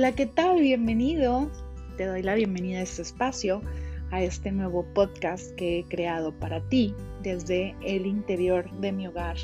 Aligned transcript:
Hola, 0.00 0.12
¿qué 0.12 0.24
tal? 0.24 0.62
Bienvenido. 0.62 1.50
Te 1.98 2.06
doy 2.06 2.22
la 2.22 2.34
bienvenida 2.34 2.78
a 2.78 2.82
este 2.84 3.02
espacio, 3.02 3.60
a 4.10 4.22
este 4.22 4.50
nuevo 4.50 4.86
podcast 4.94 5.54
que 5.56 5.80
he 5.80 5.84
creado 5.84 6.32
para 6.32 6.66
ti 6.70 6.94
desde 7.22 7.76
el 7.84 8.06
interior 8.06 8.70
de 8.80 8.92
mi 8.92 9.08
hogar, 9.08 9.36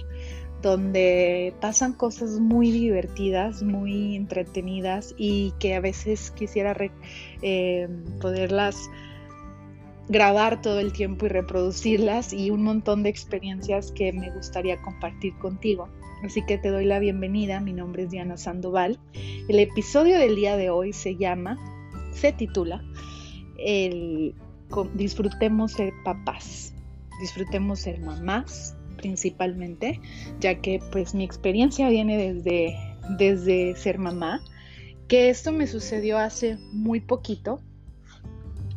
donde 0.62 1.52
pasan 1.60 1.92
cosas 1.92 2.40
muy 2.40 2.70
divertidas, 2.70 3.62
muy 3.62 4.16
entretenidas 4.16 5.14
y 5.18 5.52
que 5.58 5.74
a 5.74 5.80
veces 5.80 6.30
quisiera 6.30 6.74
eh, 7.42 7.86
poderlas 8.22 8.78
grabar 10.08 10.62
todo 10.62 10.80
el 10.80 10.94
tiempo 10.94 11.26
y 11.26 11.28
reproducirlas 11.28 12.32
y 12.32 12.50
un 12.50 12.62
montón 12.62 13.02
de 13.02 13.10
experiencias 13.10 13.92
que 13.92 14.10
me 14.10 14.30
gustaría 14.30 14.80
compartir 14.80 15.36
contigo. 15.36 15.90
Así 16.22 16.42
que 16.44 16.58
te 16.58 16.70
doy 16.70 16.84
la 16.84 16.98
bienvenida, 16.98 17.60
mi 17.60 17.72
nombre 17.72 18.04
es 18.04 18.10
Diana 18.10 18.36
Sandoval. 18.36 18.98
El 19.48 19.58
episodio 19.58 20.18
del 20.18 20.36
día 20.36 20.56
de 20.56 20.70
hoy 20.70 20.92
se 20.92 21.16
llama, 21.16 21.58
se 22.12 22.32
titula, 22.32 22.82
el, 23.58 24.34
Disfrutemos 24.94 25.72
ser 25.72 25.92
papás, 26.04 26.74
disfrutemos 27.20 27.80
ser 27.80 28.00
mamás 28.00 28.76
principalmente, 28.96 30.00
ya 30.40 30.60
que 30.60 30.80
pues 30.90 31.14
mi 31.14 31.22
experiencia 31.22 31.88
viene 31.88 32.32
desde, 32.32 32.76
desde 33.16 33.76
ser 33.76 33.98
mamá, 33.98 34.40
que 35.06 35.28
esto 35.28 35.52
me 35.52 35.66
sucedió 35.66 36.18
hace 36.18 36.58
muy 36.72 37.00
poquito, 37.00 37.60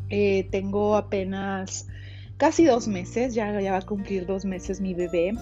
eh, 0.10 0.48
tengo 0.52 0.96
apenas 0.96 1.88
casi 2.38 2.66
dos 2.66 2.88
meses, 2.88 3.34
ya, 3.34 3.60
ya 3.60 3.72
va 3.72 3.78
a 3.80 3.86
cumplir 3.86 4.28
dos 4.28 4.46
meses 4.46 4.82
mi 4.82 4.94
bebé, 4.94 5.34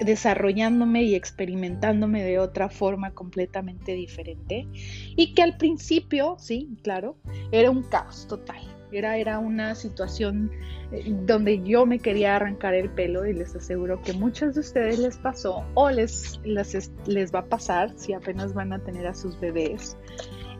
desarrollándome 0.00 1.02
y 1.04 1.14
experimentándome 1.14 2.22
de 2.22 2.38
otra 2.38 2.68
forma 2.68 3.12
completamente 3.12 3.92
diferente 3.92 4.66
y 4.74 5.34
que 5.34 5.42
al 5.42 5.56
principio, 5.56 6.36
sí, 6.38 6.76
claro, 6.82 7.16
era 7.50 7.70
un 7.70 7.82
caos 7.82 8.26
total. 8.28 8.60
Era, 8.92 9.16
era 9.16 9.40
una 9.40 9.74
situación 9.74 10.50
eh, 10.92 11.12
donde 11.26 11.60
yo 11.62 11.86
me 11.86 11.98
quería 11.98 12.36
arrancar 12.36 12.72
el 12.72 12.88
pelo 12.90 13.26
y 13.26 13.34
les 13.34 13.54
aseguro 13.56 14.00
que 14.00 14.12
muchos 14.12 14.54
de 14.54 14.60
ustedes 14.60 15.00
les 15.00 15.16
pasó 15.16 15.64
o 15.74 15.90
les, 15.90 16.40
les, 16.44 16.92
les 17.06 17.34
va 17.34 17.40
a 17.40 17.46
pasar 17.46 17.92
si 17.96 18.12
apenas 18.12 18.54
van 18.54 18.72
a 18.72 18.78
tener 18.78 19.06
a 19.06 19.14
sus 19.14 19.38
bebés. 19.40 19.96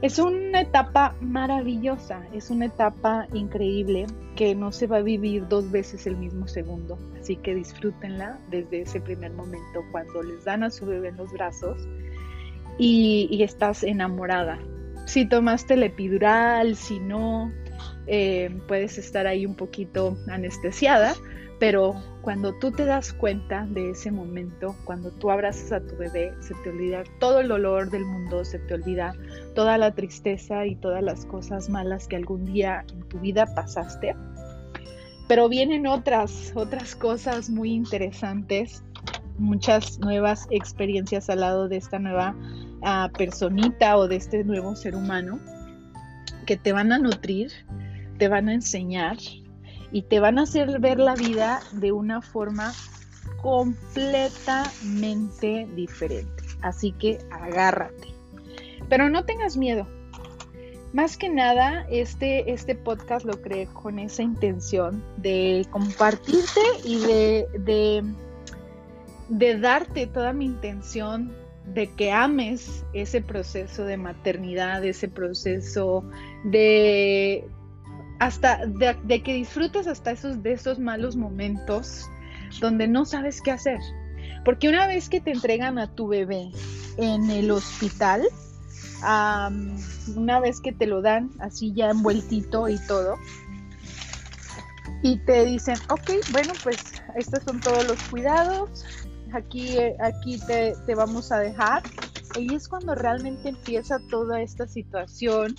Es 0.02 0.18
una 0.18 0.60
etapa 0.60 1.16
maravillosa, 1.22 2.22
es 2.34 2.50
una 2.50 2.66
etapa 2.66 3.26
increíble 3.32 4.06
que 4.36 4.54
no 4.54 4.70
se 4.70 4.86
va 4.86 4.98
a 4.98 5.02
vivir 5.02 5.48
dos 5.48 5.70
veces 5.70 6.06
el 6.06 6.18
mismo 6.18 6.46
segundo, 6.46 6.98
así 7.18 7.36
que 7.36 7.54
disfrútenla 7.54 8.38
desde 8.50 8.82
ese 8.82 9.00
primer 9.00 9.32
momento 9.32 9.82
cuando 9.92 10.22
les 10.22 10.44
dan 10.44 10.62
a 10.64 10.70
su 10.70 10.84
bebé 10.84 11.08
en 11.08 11.16
los 11.16 11.32
brazos 11.32 11.88
y, 12.78 13.42
estás 13.42 13.82
enamorada. 13.82 14.58
Si 15.06 15.26
tomaste 15.26 15.74
el 15.74 15.84
epidural, 15.84 16.76
si 16.76 16.98
no, 16.98 17.50
eh, 18.06 18.54
puedes 18.68 18.98
estar 18.98 19.26
ahí 19.26 19.46
un 19.46 19.54
poquito 19.54 20.18
anestesiada, 20.28 21.14
pero 21.58 21.94
cuando 22.20 22.52
tú 22.54 22.70
te 22.70 22.84
das 22.84 23.12
cuenta 23.12 23.66
de 23.70 23.90
ese 23.90 24.10
momento, 24.10 24.76
cuando 24.84 25.10
tú 25.10 25.30
abrazas 25.30 25.72
a 25.72 25.80
tu 25.80 25.96
bebé, 25.96 26.34
se 26.40 26.54
te 26.54 26.70
olvida 26.70 27.04
todo 27.18 27.40
el 27.40 27.48
dolor 27.48 27.90
del 27.90 28.04
mundo, 28.04 28.44
se 28.44 28.58
te 28.58 28.74
olvida 28.74 29.14
toda 29.54 29.78
la 29.78 29.94
tristeza 29.94 30.66
y 30.66 30.76
todas 30.76 31.02
las 31.02 31.24
cosas 31.24 31.70
malas 31.70 32.08
que 32.08 32.16
algún 32.16 32.44
día 32.44 32.84
en 32.92 33.08
tu 33.08 33.20
vida 33.20 33.46
pasaste. 33.54 34.14
Pero 35.28 35.48
vienen 35.48 35.86
otras, 35.86 36.52
otras 36.54 36.94
cosas 36.94 37.48
muy 37.48 37.72
interesantes, 37.72 38.82
muchas 39.38 39.98
nuevas 40.00 40.46
experiencias 40.50 41.30
al 41.30 41.40
lado 41.40 41.68
de 41.68 41.76
esta 41.78 41.98
nueva 41.98 42.34
ah, 42.82 43.10
personita 43.16 43.96
o 43.96 44.08
de 44.08 44.16
este 44.16 44.44
nuevo 44.44 44.76
ser 44.76 44.94
humano 44.94 45.40
que 46.44 46.56
te 46.56 46.72
van 46.72 46.92
a 46.92 46.98
nutrir, 46.98 47.50
te 48.18 48.28
van 48.28 48.48
a 48.48 48.54
enseñar 48.54 49.16
y 49.96 50.02
te 50.02 50.20
van 50.20 50.38
a 50.38 50.42
hacer 50.42 50.78
ver 50.78 50.98
la 50.98 51.14
vida 51.14 51.62
de 51.72 51.90
una 51.90 52.20
forma 52.20 52.74
completamente 53.40 55.66
diferente. 55.74 56.44
Así 56.60 56.92
que 56.92 57.16
agárrate. 57.30 58.08
Pero 58.90 59.08
no 59.08 59.24
tengas 59.24 59.56
miedo. 59.56 59.88
Más 60.92 61.16
que 61.16 61.30
nada, 61.30 61.86
este, 61.88 62.52
este 62.52 62.74
podcast 62.74 63.24
lo 63.24 63.40
creé 63.40 63.68
con 63.68 63.98
esa 63.98 64.22
intención 64.22 65.02
de 65.16 65.66
compartirte 65.70 66.60
y 66.84 66.98
de, 66.98 67.46
de, 67.60 68.04
de 69.30 69.58
darte 69.58 70.06
toda 70.08 70.34
mi 70.34 70.44
intención 70.44 71.34
de 71.72 71.86
que 71.86 72.12
ames 72.12 72.84
ese 72.92 73.22
proceso 73.22 73.84
de 73.84 73.96
maternidad, 73.96 74.84
ese 74.84 75.08
proceso 75.08 76.04
de, 76.44 77.48
hasta 78.18 78.64
de, 78.66 79.22
que 79.22 79.34
disfrutes 79.34 79.86
hasta 79.86 80.12
esos 80.12 80.42
de 80.42 80.52
esos 80.52 80.78
malos 80.78 81.16
momentos 81.16 82.08
donde 82.60 82.88
no 82.88 83.04
sabes 83.04 83.40
qué 83.42 83.50
hacer. 83.50 83.78
Porque 84.44 84.68
una 84.68 84.86
vez 84.86 85.08
que 85.08 85.20
te 85.20 85.32
entregan 85.32 85.78
a 85.78 85.94
tu 85.94 86.08
bebé 86.08 86.50
en 86.96 87.30
el 87.30 87.50
hospital, 87.50 88.22
una 89.02 90.40
vez 90.40 90.60
que 90.60 90.72
te 90.72 90.86
lo 90.86 91.02
dan 91.02 91.30
así 91.40 91.72
ya 91.74 91.90
envueltito 91.90 92.68
y 92.68 92.78
todo, 92.86 93.16
y 95.02 95.18
te 95.18 95.44
dicen, 95.44 95.76
ok, 95.90 96.10
bueno, 96.30 96.52
pues 96.62 96.78
estos 97.16 97.42
son 97.44 97.60
todos 97.60 97.86
los 97.86 97.98
cuidados, 98.04 98.84
aquí, 99.32 99.76
aquí 100.00 100.38
te, 100.46 100.74
te 100.86 100.94
vamos 100.94 101.32
a 101.32 101.38
dejar. 101.38 101.82
Y 102.38 102.54
es 102.54 102.68
cuando 102.68 102.94
realmente 102.94 103.48
empieza 103.48 103.98
toda 104.10 104.40
esta 104.42 104.66
situación 104.66 105.56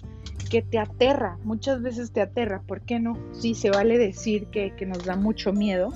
que 0.50 0.62
te 0.62 0.80
aterra, 0.80 1.38
muchas 1.44 1.82
veces 1.82 2.12
te 2.12 2.22
aterra, 2.22 2.62
¿por 2.68 2.82
qué 2.82 3.00
no? 3.00 3.18
Sí, 3.34 3.54
se 3.54 3.70
vale 3.70 3.98
decir 3.98 4.48
que, 4.48 4.74
nos 4.86 5.06
da 5.06 5.16
mucho 5.16 5.54
miedo, 5.54 5.94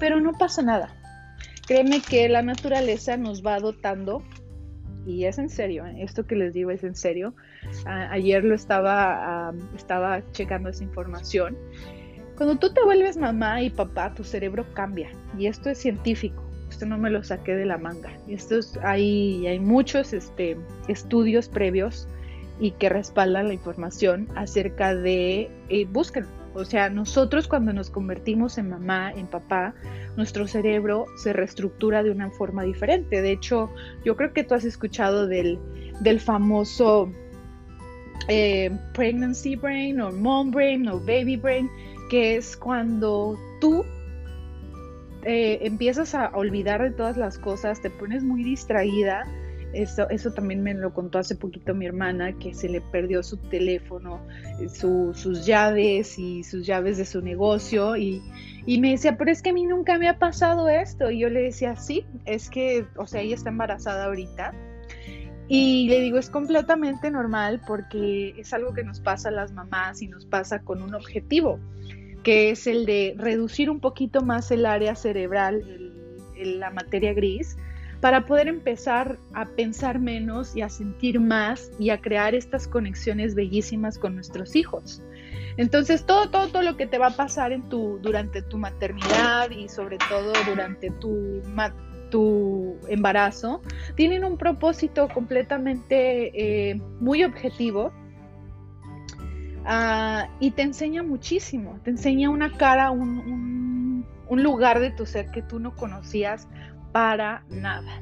pero 0.00 0.20
no 0.20 0.32
pasa 0.32 0.62
nada. 0.62 0.94
Créeme 1.66 2.00
que 2.00 2.28
la 2.28 2.42
naturaleza 2.42 3.16
nos 3.16 3.44
va 3.44 3.58
dotando, 3.58 4.22
y 5.06 5.24
es 5.24 5.38
en 5.38 5.48
serio, 5.48 5.86
¿eh? 5.86 6.02
esto 6.02 6.26
que 6.26 6.36
les 6.36 6.52
digo 6.52 6.70
es 6.70 6.84
en 6.84 6.94
serio. 6.94 7.34
ayer 7.84 8.44
lo 8.44 8.54
estaba, 8.54 9.52
estaba 9.74 10.22
checando 10.32 10.68
esa 10.68 10.84
información. 10.84 11.56
Cuando 12.36 12.56
tú 12.56 12.72
te 12.72 12.84
vuelves 12.84 13.16
mamá 13.16 13.62
y 13.62 13.70
papá, 13.70 14.12
tu 14.14 14.24
cerebro 14.24 14.66
cambia, 14.74 15.10
y 15.38 15.46
esto 15.46 15.70
es 15.70 15.78
científico. 15.78 16.42
Esto 16.68 16.84
no 16.84 16.98
me 16.98 17.10
lo 17.10 17.22
saqué 17.22 17.54
de 17.54 17.64
la 17.64 17.78
manga. 17.78 18.10
Esto 18.28 18.58
hay, 18.82 19.46
hay 19.46 19.60
muchos 19.60 20.12
este, 20.12 20.56
estudios 20.88 21.48
previos 21.48 22.08
y 22.58 22.72
que 22.72 22.88
respaldan 22.88 23.48
la 23.48 23.54
información 23.54 24.28
acerca 24.34 24.94
de, 24.94 25.50
eh. 25.68 25.86
O 26.54 26.64
sea, 26.64 26.88
nosotros 26.88 27.48
cuando 27.48 27.74
nos 27.74 27.90
convertimos 27.90 28.56
en 28.56 28.70
mamá, 28.70 29.12
en 29.12 29.26
papá, 29.26 29.74
nuestro 30.16 30.46
cerebro 30.46 31.04
se 31.18 31.34
reestructura 31.34 32.02
de 32.02 32.10
una 32.10 32.30
forma 32.30 32.62
diferente. 32.62 33.20
De 33.20 33.32
hecho, 33.32 33.70
yo 34.06 34.16
creo 34.16 34.32
que 34.32 34.42
tú 34.42 34.54
has 34.54 34.64
escuchado 34.64 35.26
del, 35.26 35.58
del 36.00 36.18
famoso 36.18 37.12
eh, 38.28 38.70
pregnancy 38.94 39.54
brain 39.54 40.00
o 40.00 40.10
mom 40.12 40.50
brain 40.50 40.88
o 40.88 40.98
baby 40.98 41.36
brain, 41.36 41.68
que 42.08 42.36
es 42.36 42.56
cuando 42.56 43.38
tú 43.60 43.84
eh, 45.24 45.58
empiezas 45.60 46.14
a 46.14 46.30
olvidar 46.34 46.82
de 46.82 46.90
todas 46.90 47.18
las 47.18 47.36
cosas, 47.36 47.82
te 47.82 47.90
pones 47.90 48.24
muy 48.24 48.42
distraída 48.42 49.24
eso, 49.82 50.08
eso 50.10 50.32
también 50.32 50.62
me 50.62 50.74
lo 50.74 50.92
contó 50.92 51.18
hace 51.18 51.36
poquito 51.36 51.74
mi 51.74 51.86
hermana, 51.86 52.32
que 52.38 52.54
se 52.54 52.68
le 52.68 52.80
perdió 52.80 53.22
su 53.22 53.36
teléfono, 53.36 54.20
eh, 54.60 54.68
sus 54.68 55.46
llaves 55.46 56.18
y 56.18 56.42
sus 56.44 56.66
llaves 56.66 56.96
de 56.96 57.04
su 57.04 57.20
negocio. 57.20 57.96
Y, 57.96 58.22
y, 58.66 58.80
me 58.80 58.90
decía, 58.90 59.16
pero 59.16 59.30
es 59.30 59.42
que 59.42 59.50
a 59.50 59.52
mí 59.52 59.64
nunca 59.64 59.98
me 59.98 60.08
ha 60.08 60.18
pasado 60.18 60.68
esto. 60.68 61.10
Y 61.10 61.20
yo 61.20 61.28
le 61.28 61.42
decía, 61.42 61.76
sí, 61.76 62.06
es 62.24 62.50
que, 62.50 62.86
o 62.96 63.06
sea, 63.06 63.20
ella 63.20 63.34
está 63.34 63.50
embarazada 63.50 64.06
ahorita. 64.06 64.52
Y 65.48 65.88
le 65.88 66.00
digo, 66.00 66.18
es 66.18 66.28
completamente 66.28 67.10
normal 67.10 67.60
porque 67.66 68.34
es 68.36 68.52
algo 68.52 68.74
que 68.74 68.82
nos 68.82 69.00
pasa 69.00 69.28
a 69.28 69.32
las 69.32 69.52
mamás 69.52 70.02
y 70.02 70.08
nos 70.08 70.26
pasa 70.26 70.60
con 70.60 70.82
un 70.82 70.94
objetivo, 70.94 71.60
que 72.24 72.50
es 72.50 72.66
el 72.66 72.84
de 72.84 73.14
reducir 73.16 73.70
un 73.70 73.78
poquito 73.78 74.22
más 74.22 74.50
el 74.50 74.66
área 74.66 74.96
cerebral, 74.96 75.62
la 76.36 76.70
materia 76.70 77.14
gris, 77.14 77.56
para 78.00 78.26
poder 78.26 78.48
empezar 78.48 79.18
a 79.32 79.46
pensar 79.46 79.98
menos 79.98 80.54
y 80.54 80.62
a 80.62 80.68
sentir 80.68 81.20
más 81.20 81.70
y 81.78 81.90
a 81.90 82.00
crear 82.00 82.34
estas 82.34 82.68
conexiones 82.68 83.34
bellísimas 83.34 83.98
con 83.98 84.14
nuestros 84.14 84.54
hijos. 84.54 85.02
Entonces, 85.56 86.04
todo, 86.04 86.28
todo, 86.28 86.62
lo 86.62 86.76
que 86.76 86.86
te 86.86 86.98
va 86.98 87.08
a 87.08 87.16
pasar 87.16 87.52
en 87.52 87.62
tu, 87.68 87.98
durante 88.02 88.42
tu 88.42 88.58
maternidad 88.58 89.50
y 89.50 89.68
sobre 89.68 89.98
todo 89.98 90.32
durante 90.44 90.90
tu, 90.90 91.40
tu 92.10 92.76
embarazo, 92.88 93.62
tienen 93.94 94.24
un 94.24 94.36
propósito 94.36 95.08
completamente 95.08 96.70
eh, 96.70 96.80
muy 97.00 97.24
objetivo 97.24 97.90
ah, 99.64 100.28
y 100.40 100.50
te 100.50 100.62
enseña 100.62 101.02
muchísimo, 101.02 101.80
te 101.84 101.90
enseña 101.90 102.28
una 102.28 102.52
cara, 102.52 102.90
un, 102.90 104.04
un 104.28 104.42
lugar 104.42 104.80
de 104.80 104.90
tu 104.90 105.06
ser 105.06 105.30
que 105.30 105.40
tú 105.40 105.58
no 105.58 105.74
conocías 105.74 106.48
para 106.96 107.44
nada. 107.50 108.00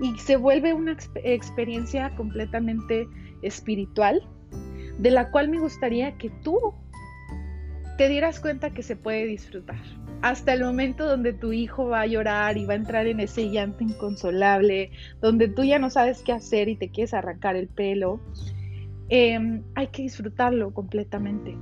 y 0.00 0.18
se 0.18 0.34
vuelve 0.34 0.74
una 0.74 0.96
experiencia 1.22 2.10
completamente 2.16 3.06
espiritual, 3.42 4.20
de 4.98 5.12
la 5.12 5.30
cual 5.30 5.48
me 5.48 5.60
gustaría 5.60 6.18
que 6.18 6.28
tú 6.42 6.74
te 7.98 8.08
dieras 8.08 8.40
cuenta 8.40 8.74
que 8.74 8.82
se 8.82 8.96
puede 8.96 9.26
disfrutar. 9.26 9.80
Hasta 10.22 10.54
el 10.54 10.64
momento 10.64 11.06
donde 11.06 11.32
tu 11.32 11.52
hijo 11.52 11.86
va 11.86 12.00
a 12.00 12.06
llorar 12.06 12.58
y 12.58 12.64
va 12.66 12.72
a 12.72 12.78
entrar 12.78 13.06
en 13.06 13.20
ese 13.20 13.48
llanto 13.48 13.84
inconsolable, 13.84 14.90
donde 15.20 15.46
tú 15.46 15.62
ya 15.62 15.78
no 15.78 15.88
sabes 15.88 16.22
qué 16.24 16.32
hacer 16.32 16.68
y 16.68 16.74
te 16.74 16.90
quieres 16.90 17.14
arrancar 17.14 17.54
el 17.54 17.68
pelo, 17.68 18.20
em, 19.08 19.62
hay 19.76 19.86
que 19.86 20.02
disfrutarlo 20.02 20.74
completamente. 20.74 21.56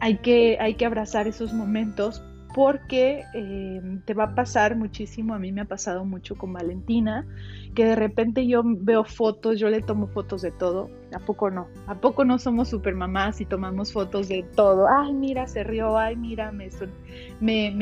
Hay 0.00 0.16
que, 0.16 0.56
hay 0.58 0.74
que 0.74 0.86
abrazar 0.86 1.28
esos 1.28 1.52
momentos 1.52 2.20
porque 2.54 3.24
em, 3.34 4.00
te 4.02 4.14
va 4.14 4.24
a 4.24 4.34
pasar 4.36 4.76
muchísimo, 4.76 5.34
a 5.34 5.40
mí 5.40 5.50
me 5.50 5.62
ha 5.62 5.64
pasado 5.64 6.04
mucho 6.04 6.36
con 6.36 6.52
Valentina, 6.52 7.26
que 7.74 7.84
de 7.84 7.96
repente 7.96 8.46
yo 8.46 8.62
veo 8.64 9.02
fotos, 9.02 9.58
yo 9.58 9.68
le 9.68 9.82
tomo 9.82 10.06
fotos 10.06 10.42
de 10.42 10.52
todo, 10.52 10.88
¿a 11.12 11.18
poco 11.18 11.50
no? 11.50 11.66
¿A 11.88 11.96
poco 11.96 12.24
no 12.24 12.38
somos 12.38 12.68
super 12.68 12.94
mamás 12.94 13.40
y 13.40 13.44
tomamos 13.44 13.92
fotos 13.92 14.28
de 14.28 14.44
todo? 14.54 14.86
Ay, 14.88 15.12
mira, 15.12 15.48
se 15.48 15.64
rió, 15.64 15.98
ay, 15.98 16.14
mira, 16.14 16.52
me, 16.52 16.68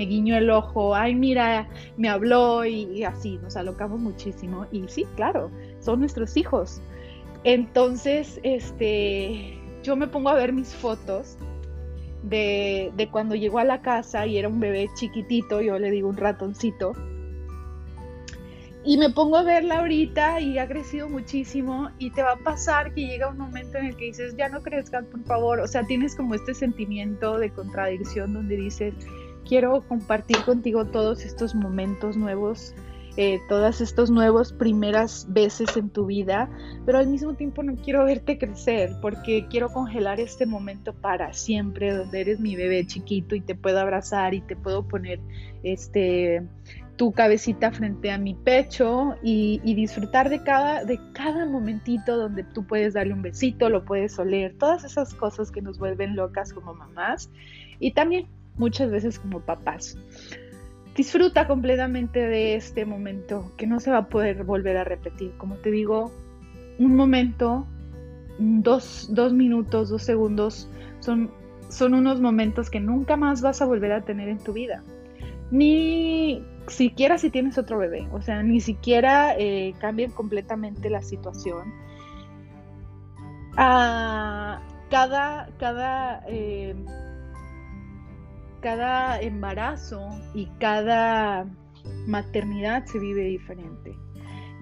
guiñó 0.07 0.39
el 0.39 0.49
ojo, 0.49 0.95
ay, 0.95 1.15
mira, 1.15 1.69
me 1.99 2.09
habló 2.09 2.65
y, 2.65 2.85
y 2.85 3.05
así, 3.05 3.39
nos 3.43 3.57
alocamos 3.59 4.01
muchísimo. 4.01 4.67
Y 4.73 4.89
sí, 4.89 5.07
claro, 5.17 5.51
son 5.81 6.01
nuestros 6.01 6.35
hijos. 6.39 6.81
Entonces, 7.45 8.41
este, 8.43 9.61
yo 9.83 9.97
me 9.97 10.07
pongo 10.07 10.31
a 10.31 10.35
ver 10.35 10.55
mis 10.55 10.75
fotos 10.75 11.37
de, 12.23 13.09
cuando 13.11 13.35
llegó 13.35 13.59
a 13.59 13.65
la 13.65 13.83
casa 13.83 14.27
y 14.27 14.39
era 14.39 14.49
un 14.49 14.61
bebé 14.61 14.89
chiquitito, 14.95 15.61
yo 15.61 15.79
le 15.79 15.91
digo 15.91 16.09
un 16.09 16.17
ratoncito. 16.17 16.93
Y 18.85 18.99
me 18.99 19.11
pongo 19.11 19.37
a 19.37 19.45
verla 19.45 19.79
ahorita 19.79 20.41
y 20.41 20.59
ha 20.59 20.67
crecido 20.67 21.09
muchísimo 21.09 21.91
y 21.99 22.11
te 22.11 22.23
va 22.23 22.33
a 22.33 22.37
pasar 22.37 22.93
que 22.93 23.07
llega 23.07 23.29
un 23.29 23.39
momento 23.39 23.79
en 23.79 23.87
el 23.87 23.97
que 23.97 24.07
dices, 24.07 24.35
ya 24.37 24.49
no 24.49 24.61
crezcas, 24.61 25.05
por 25.05 25.23
favor. 25.25 25.61
O 25.61 25.69
sea, 25.69 25.85
tienes 25.85 26.17
como 26.17 26.35
este 26.35 26.53
sentimiento 26.53 27.39
de 27.39 27.51
contradicción 27.51 28.33
donde 28.33 28.57
dices, 28.57 28.95
quiero 29.47 29.83
compartir 29.87 30.37
contigo 30.45 30.87
todos 30.87 31.25
estos 31.25 31.55
momentos 31.55 32.17
nuevos 32.17 32.75
eh, 33.17 33.41
todas 33.49 33.81
estas 33.81 34.11
nuevas 34.11 34.53
primeras 34.53 35.27
veces 35.29 35.77
en 35.77 35.91
tu 35.91 36.07
vida, 36.07 36.49
pero 36.87 36.99
al 36.99 37.09
mismo 37.09 37.35
tiempo 37.35 37.63
no 37.63 37.77
quiero 37.77 38.05
verte 38.05 38.39
crecer 38.39 38.97
porque 39.03 39.47
quiero 39.51 39.69
congelar 39.69 40.19
este 40.19 40.47
momento 40.47 40.95
para 40.95 41.33
siempre, 41.33 41.95
donde 41.95 42.21
eres 42.23 42.41
mi 42.41 42.57
bebé 42.57 42.87
chiquito 42.87 43.35
y 43.35 43.41
te 43.41 43.55
puedo 43.55 43.81
abrazar 43.81 44.33
y 44.35 44.41
te 44.41 44.57
puedo 44.57 44.89
poner 44.89 45.21
este 45.63 46.43
tu 46.97 47.13
cabecita 47.13 47.73
frente 47.73 48.11
a 48.11 48.19
mi 48.19 48.35
pecho 48.35 49.17
y, 49.23 49.59
disfrutar 49.75 50.29
de 50.29 50.43
cada, 50.43 50.85
de 50.85 51.01
cada 51.13 51.47
momentito 51.47 52.17
donde 52.17 52.45
tú 52.45 52.67
puedes 52.67 52.95
darle 52.95 53.15
un 53.15 53.23
besito, 53.23 53.69
lo 53.69 53.85
puedes 53.85 54.19
oler, 54.19 54.57
todas 54.59 54.85
esas 54.85 55.13
cosas 55.15 55.51
que 55.51 55.63
nos 55.63 55.79
vuelven 55.79 56.15
locas 56.15 56.53
como 56.53 56.75
mamás 56.75 57.31
y 57.81 57.93
también 57.93 58.29
muchas 58.57 58.91
veces 58.91 59.19
como 59.19 59.41
papás. 59.41 59.97
Disfruta 60.95 61.47
completamente 61.47 62.21
de 62.21 62.55
este 62.55 62.85
momento 62.85 63.53
que 63.57 63.67
no 63.67 63.81
se 63.81 63.91
va 63.91 63.99
a 63.99 64.09
poder 64.09 64.45
volver 64.45 64.77
a 64.77 64.85
repetir. 64.85 65.33
Como 65.39 65.57
te 65.57 65.71
digo, 65.71 66.13
un 66.79 66.97
momento, 66.97 67.67
dos, 68.39 69.09
minutos, 69.33 69.89
dos 69.89 70.03
segundos, 70.03 70.69
son, 71.01 71.31
son 71.69 71.95
unos 71.95 72.21
momentos 72.21 72.69
que 72.69 72.81
nunca 72.81 73.17
más 73.17 73.41
vas 73.41 73.63
a 73.63 73.67
volver 73.67 73.93
a 73.93 74.03
tener 74.03 74.29
en 74.29 74.39
tu 74.39 74.53
vida. 74.53 74.83
Ni 75.51 76.45
siquiera 76.69 77.19
si 77.19 77.31
tienes 77.31 77.57
otro 77.59 77.79
bebé, 77.79 78.07
o 78.13 78.21
sea, 78.21 78.43
ni 78.43 78.61
siquiera 78.61 79.35
eh, 79.39 79.75
cambien 79.81 80.11
completamente 80.11 80.91
la 80.91 81.03
situación. 81.03 81.73
Ah, 83.57 84.63
cada, 84.91 85.49
cada 85.59 86.23
eh, 86.29 86.75
cada 88.63 89.21
embarazo 89.21 90.09
y 90.35 90.47
cada 90.59 91.47
maternidad 92.07 92.87
se 92.87 92.99
vive 92.99 93.25
diferente. 93.25 93.95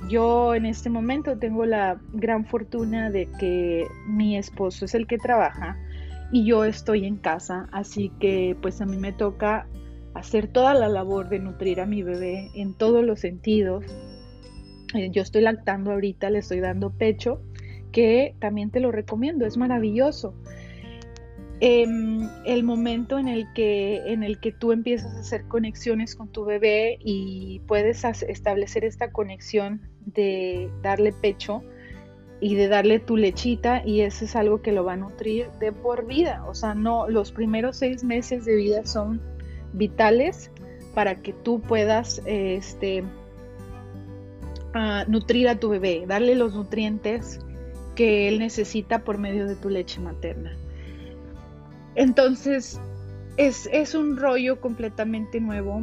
Yo 0.08 0.54
en 0.54 0.66
este 0.66 0.90
momento 0.90 1.38
tengo 1.38 1.66
la 1.66 2.00
gran 2.12 2.46
fortuna 2.46 3.10
de 3.10 3.28
que 3.38 3.86
mi 4.08 4.36
esposo 4.36 4.86
es 4.86 4.94
el 4.94 5.06
que 5.06 5.18
trabaja 5.18 5.78
y 6.32 6.44
yo 6.46 6.64
estoy 6.64 7.04
en 7.04 7.16
casa, 7.16 7.68
así 7.70 8.10
que 8.18 8.56
pues 8.60 8.80
a 8.80 8.86
mí 8.86 8.96
me 8.96 9.12
toca 9.12 9.68
hacer 10.14 10.48
toda 10.48 10.74
la 10.74 10.88
labor 10.88 11.28
de 11.28 11.38
nutrir 11.38 11.80
a 11.80 11.86
mi 11.86 12.02
bebé 12.02 12.50
en 12.54 12.74
todos 12.74 13.04
los 13.04 13.20
sentidos. 13.20 13.84
Eh, 14.94 15.10
yo 15.12 15.22
estoy 15.22 15.42
lactando 15.42 15.92
ahorita, 15.92 16.30
le 16.30 16.38
estoy 16.38 16.60
dando 16.60 16.90
pecho, 16.90 17.42
que 17.92 18.34
también 18.40 18.70
te 18.70 18.80
lo 18.80 18.90
recomiendo, 18.90 19.44
es 19.44 19.56
maravilloso. 19.56 20.34
Em, 21.62 22.26
el 22.46 22.62
momento 22.64 23.18
en 23.18 23.28
el, 23.28 23.52
que, 23.52 24.10
en 24.10 24.22
el 24.22 24.40
que 24.40 24.50
tú 24.50 24.72
empiezas 24.72 25.14
a 25.14 25.20
hacer 25.20 25.44
conexiones 25.44 26.16
con 26.16 26.28
tu 26.28 26.46
bebé 26.46 26.98
y 27.00 27.60
puedes 27.66 28.02
establecer 28.04 28.84
esta 28.84 29.12
conexión 29.12 29.82
de 30.06 30.70
darle 30.82 31.12
pecho 31.12 31.62
y 32.40 32.54
de 32.54 32.68
darle 32.68 32.98
tu 32.98 33.18
lechita 33.18 33.82
y 33.84 34.00
eso 34.00 34.24
es 34.24 34.36
algo 34.36 34.62
que 34.62 34.72
lo 34.72 34.84
va 34.84 34.94
a 34.94 34.96
nutrir 34.96 35.50
de 35.60 35.70
por 35.70 36.06
vida. 36.06 36.42
O 36.48 36.54
sea, 36.54 36.74
no, 36.74 37.10
los 37.10 37.30
primeros 37.30 37.76
seis 37.76 38.02
meses 38.02 38.46
de 38.46 38.56
vida 38.56 38.86
son 38.86 39.20
vitales 39.74 40.50
para 40.94 41.16
que 41.16 41.34
tú 41.34 41.60
puedas 41.60 42.22
este, 42.24 43.04
nutrir 45.08 45.46
a 45.48 45.60
tu 45.60 45.68
bebé, 45.68 46.04
darle 46.06 46.36
los 46.36 46.54
nutrientes 46.54 47.38
que 47.94 48.28
él 48.28 48.38
necesita 48.38 49.04
por 49.04 49.18
medio 49.18 49.46
de 49.46 49.56
tu 49.56 49.68
leche 49.68 50.00
materna. 50.00 50.56
Entonces, 52.00 52.80
es, 53.36 53.94
un 53.94 54.16
rollo 54.16 54.58
completamente 54.58 55.38
nuevo, 55.38 55.82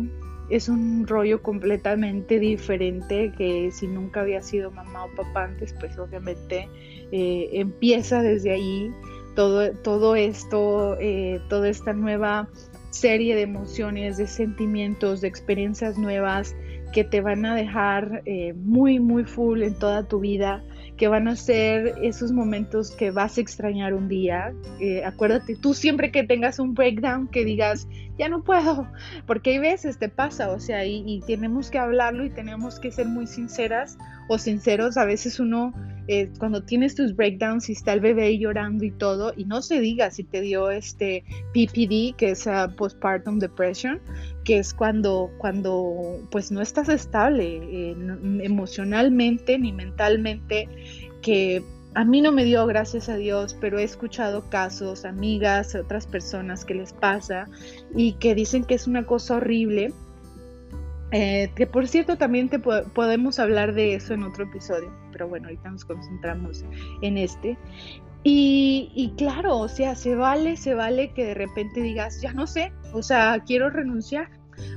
es 0.49 0.67
un 0.67 1.05
rollo 1.05 1.43
completamente 1.43 2.39
diferente 2.39 3.31
que 3.37 3.69
si 3.71 3.85
nunca 3.85 4.21
había 4.21 4.41
sido 4.41 4.71
mamá 4.71 5.05
o 5.05 5.15
papá 5.15 5.43
antes, 5.43 5.75
pues 5.79 5.95
obviamente 5.99 6.69
eh, 7.11 7.49
empieza 7.53 8.23
desde 8.23 8.51
ahí 8.51 8.91
todo, 9.35 9.71
todo 9.73 10.15
esto, 10.15 10.97
eh, 10.99 11.39
toda 11.49 11.69
esta 11.69 11.93
nueva 11.93 12.49
serie 12.89 13.35
de 13.35 13.43
emociones, 13.43 14.17
de 14.17 14.25
sentimientos, 14.25 15.21
de 15.21 15.27
experiencias 15.27 15.99
nuevas 15.99 16.55
que 16.93 17.03
te 17.03 17.21
van 17.21 17.45
a 17.45 17.53
dejar 17.53 18.23
eh, 18.25 18.55
muy, 18.55 18.99
muy 18.99 19.23
full 19.23 19.61
en 19.61 19.75
toda 19.75 20.07
tu 20.07 20.19
vida 20.19 20.63
que 20.97 21.07
van 21.07 21.27
a 21.27 21.35
ser 21.35 21.95
esos 22.01 22.31
momentos 22.31 22.91
que 22.91 23.11
vas 23.11 23.37
a 23.37 23.41
extrañar 23.41 23.93
un 23.93 24.07
día. 24.07 24.53
Eh, 24.79 25.03
acuérdate, 25.05 25.55
tú 25.55 25.73
siempre 25.73 26.11
que 26.11 26.23
tengas 26.23 26.59
un 26.59 26.73
breakdown 26.73 27.27
que 27.27 27.45
digas, 27.45 27.87
ya 28.17 28.29
no 28.29 28.43
puedo, 28.43 28.87
porque 29.27 29.51
hay 29.51 29.59
veces 29.59 29.97
te 29.97 30.09
pasa, 30.09 30.51
o 30.51 30.59
sea, 30.59 30.85
y, 30.85 31.21
tenemos 31.27 31.69
que 31.69 31.77
hablarlo 31.77 32.25
y 32.25 32.29
tenemos 32.29 32.79
que 32.79 32.91
ser 32.91 33.07
muy 33.07 33.27
sinceras 33.27 33.97
o 34.29 34.37
sinceros. 34.37 34.97
A 34.97 35.05
veces 35.05 35.39
uno, 35.39 35.73
eh, 36.07 36.29
cuando 36.39 36.63
tienes 36.63 36.95
tus 36.95 37.15
breakdowns 37.15 37.69
y 37.69 37.73
está 37.73 37.93
el 37.93 37.99
bebé 37.99 38.37
llorando 38.37 38.85
y 38.85 38.91
todo, 38.91 39.33
y 39.35 39.45
no 39.45 39.61
se 39.61 39.79
diga 39.79 40.11
si 40.11 40.23
te 40.23 40.41
dio 40.41 40.71
este 40.71 41.23
PPD, 41.53 42.15
que 42.15 42.31
es 42.31 42.47
uh, 42.47 42.73
postpartum 42.75 43.39
depression, 43.39 43.99
que 44.43 44.59
es 44.59 44.73
cuando, 44.73 45.31
cuando 45.37 46.27
pues 46.31 46.51
no 46.51 46.61
estás 46.61 46.89
estable 46.89 47.57
eh, 47.63 47.95
emocionalmente 48.41 49.59
ni 49.59 49.73
mentalmente, 49.73 50.69
que 51.21 51.63
a 51.97 52.05
mí 52.05 52.21
no 52.21 52.31
me 52.31 52.43
dio, 52.43 52.63
gracias 52.67 53.09
a 53.09 53.15
Dios, 53.15 53.57
pero 53.59 53.79
he 53.79 53.83
escuchado 53.83 54.47
casos, 54.51 55.03
amigas, 55.03 55.73
otras 55.73 56.05
personas 56.05 56.63
que 56.63 56.75
les 56.75 56.93
pasa 56.93 57.47
y 57.95 58.13
que 58.13 58.35
dicen 58.35 58.65
que 58.65 58.75
es 58.75 58.85
una 58.85 59.07
cosa 59.07 59.37
horrible. 59.37 59.91
Eh, 61.11 61.49
que 61.55 61.65
por 61.65 61.87
cierto 61.87 62.15
también 62.15 62.49
te 62.49 62.59
podemos 62.59 63.39
hablar 63.39 63.73
de 63.73 63.95
eso 63.95 64.13
en 64.13 64.23
otro 64.23 64.43
episodio, 64.43 64.93
pero 65.11 65.27
bueno, 65.27 65.47
ahorita 65.47 65.71
nos 65.71 65.85
concentramos 65.85 66.63
en 67.01 67.17
este. 67.17 67.57
Y, 68.23 68.91
y, 68.93 69.15
claro, 69.17 69.57
o 69.57 69.67
sea, 69.67 69.95
se 69.95 70.13
vale, 70.13 70.55
se 70.55 70.75
vale 70.75 71.13
que 71.13 71.25
de 71.25 71.33
repente 71.33 71.81
digas, 71.81 72.21
ya 72.21 72.31
no 72.31 72.45
sé, 72.45 72.73
o 72.93 73.01
sea, 73.01 73.41
quiero 73.43 73.71
renunciar. 73.71 74.29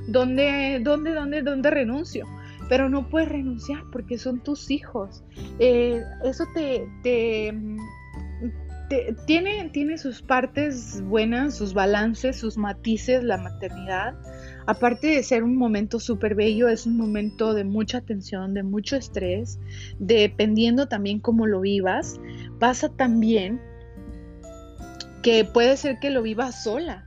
¿Dónde, 0.07 0.79
dónde, 0.81 1.13
dónde, 1.13 1.43
dónde 1.43 1.69
renuncio? 1.69 2.25
Pero 2.71 2.87
no 2.87 3.09
puedes 3.09 3.27
renunciar 3.27 3.83
porque 3.91 4.17
son 4.17 4.39
tus 4.39 4.71
hijos. 4.71 5.25
Eh, 5.59 6.01
eso 6.23 6.45
te, 6.53 6.87
tiene, 9.27 9.69
tiene 9.73 9.97
sus 9.97 10.21
partes 10.21 11.01
buenas, 11.03 11.57
sus 11.57 11.73
balances, 11.73 12.37
sus 12.37 12.57
matices, 12.57 13.25
la 13.25 13.35
maternidad. 13.35 14.15
Aparte 14.67 15.07
de 15.07 15.21
ser 15.21 15.43
un 15.43 15.57
momento 15.57 15.99
súper 15.99 16.33
bello, 16.33 16.69
es 16.69 16.85
un 16.85 16.95
momento 16.95 17.53
de 17.53 17.65
mucha 17.65 17.99
tensión, 17.99 18.53
de 18.53 18.63
mucho 18.63 18.95
estrés, 18.95 19.59
dependiendo 19.99 20.87
también 20.87 21.19
cómo 21.19 21.47
lo 21.47 21.59
vivas. 21.59 22.21
Pasa 22.57 22.87
también 22.87 23.59
que 25.21 25.43
puede 25.43 25.75
ser 25.75 25.99
que 25.99 26.09
lo 26.09 26.21
vivas 26.21 26.63
sola, 26.63 27.05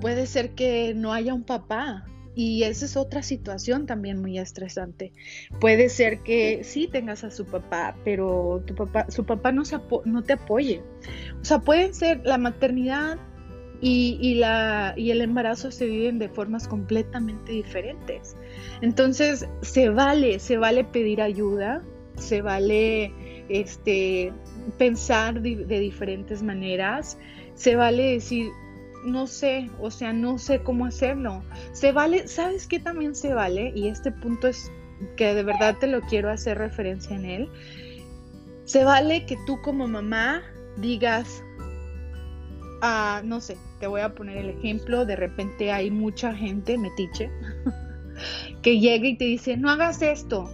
puede 0.00 0.26
ser 0.26 0.54
que 0.54 0.94
no 0.94 1.12
haya 1.12 1.34
un 1.34 1.42
papá, 1.42 2.04
Y 2.34 2.62
esa 2.62 2.84
es 2.84 2.96
otra 2.96 3.22
situación 3.22 3.86
también 3.86 4.20
muy 4.20 4.38
estresante. 4.38 5.12
Puede 5.60 5.88
ser 5.88 6.20
que 6.20 6.62
sí 6.62 6.88
tengas 6.88 7.24
a 7.24 7.30
su 7.30 7.44
papá, 7.44 7.96
pero 8.04 8.62
tu 8.66 8.74
papá, 8.74 9.06
su 9.08 9.24
papá 9.24 9.52
no, 9.52 9.64
te 10.22 10.32
apoye. 10.32 10.82
O 11.40 11.44
sea, 11.44 11.58
pueden 11.58 11.92
ser 11.92 12.20
la 12.24 12.38
maternidad 12.38 13.18
y, 13.80 14.42
el 14.42 15.20
embarazo 15.22 15.70
se 15.70 15.86
viven 15.86 16.18
de 16.18 16.28
formas 16.28 16.68
completamente 16.68 17.52
diferentes. 17.52 18.36
Entonces, 18.80 19.48
se 19.62 19.88
vale, 19.88 20.38
se 20.38 20.56
vale 20.56 20.84
pedir 20.84 21.20
ayuda, 21.20 21.82
se 22.16 22.42
vale 22.42 23.12
este, 23.48 24.32
pensar 24.78 25.40
de 25.40 25.80
diferentes 25.80 26.42
maneras, 26.42 27.18
se 27.54 27.74
vale 27.74 28.12
decir, 28.12 28.50
no 29.04 29.26
sé, 29.26 29.70
o 29.80 29.90
sea, 29.90 30.12
no 30.12 30.38
sé 30.38 30.62
cómo 30.62 30.86
hacerlo. 30.86 31.42
Se 31.72 31.92
vale, 31.92 32.28
¿sabes 32.28 32.66
qué 32.66 32.78
también 32.78 33.14
se 33.14 33.34
vale? 33.34 33.72
Y 33.74 33.88
este 33.88 34.12
punto 34.12 34.48
es 34.48 34.70
que 35.16 35.34
de 35.34 35.42
verdad 35.42 35.76
te 35.78 35.86
lo 35.86 36.00
quiero 36.02 36.30
hacer 36.30 36.58
referencia 36.58 37.16
en 37.16 37.24
él. 37.24 37.48
Se 38.64 38.84
vale 38.84 39.26
que 39.26 39.36
tú 39.46 39.60
como 39.62 39.88
mamá 39.88 40.42
digas, 40.76 41.42
ah, 42.82 43.22
no 43.24 43.40
sé, 43.40 43.56
te 43.78 43.86
voy 43.86 44.02
a 44.02 44.14
poner 44.14 44.38
el 44.38 44.50
ejemplo, 44.50 45.04
de 45.06 45.16
repente 45.16 45.72
hay 45.72 45.90
mucha 45.90 46.34
gente 46.34 46.78
metiche 46.78 47.30
que 48.62 48.78
llega 48.78 49.08
y 49.08 49.16
te 49.16 49.24
dice, 49.24 49.56
no 49.56 49.70
hagas 49.70 50.02
esto, 50.02 50.50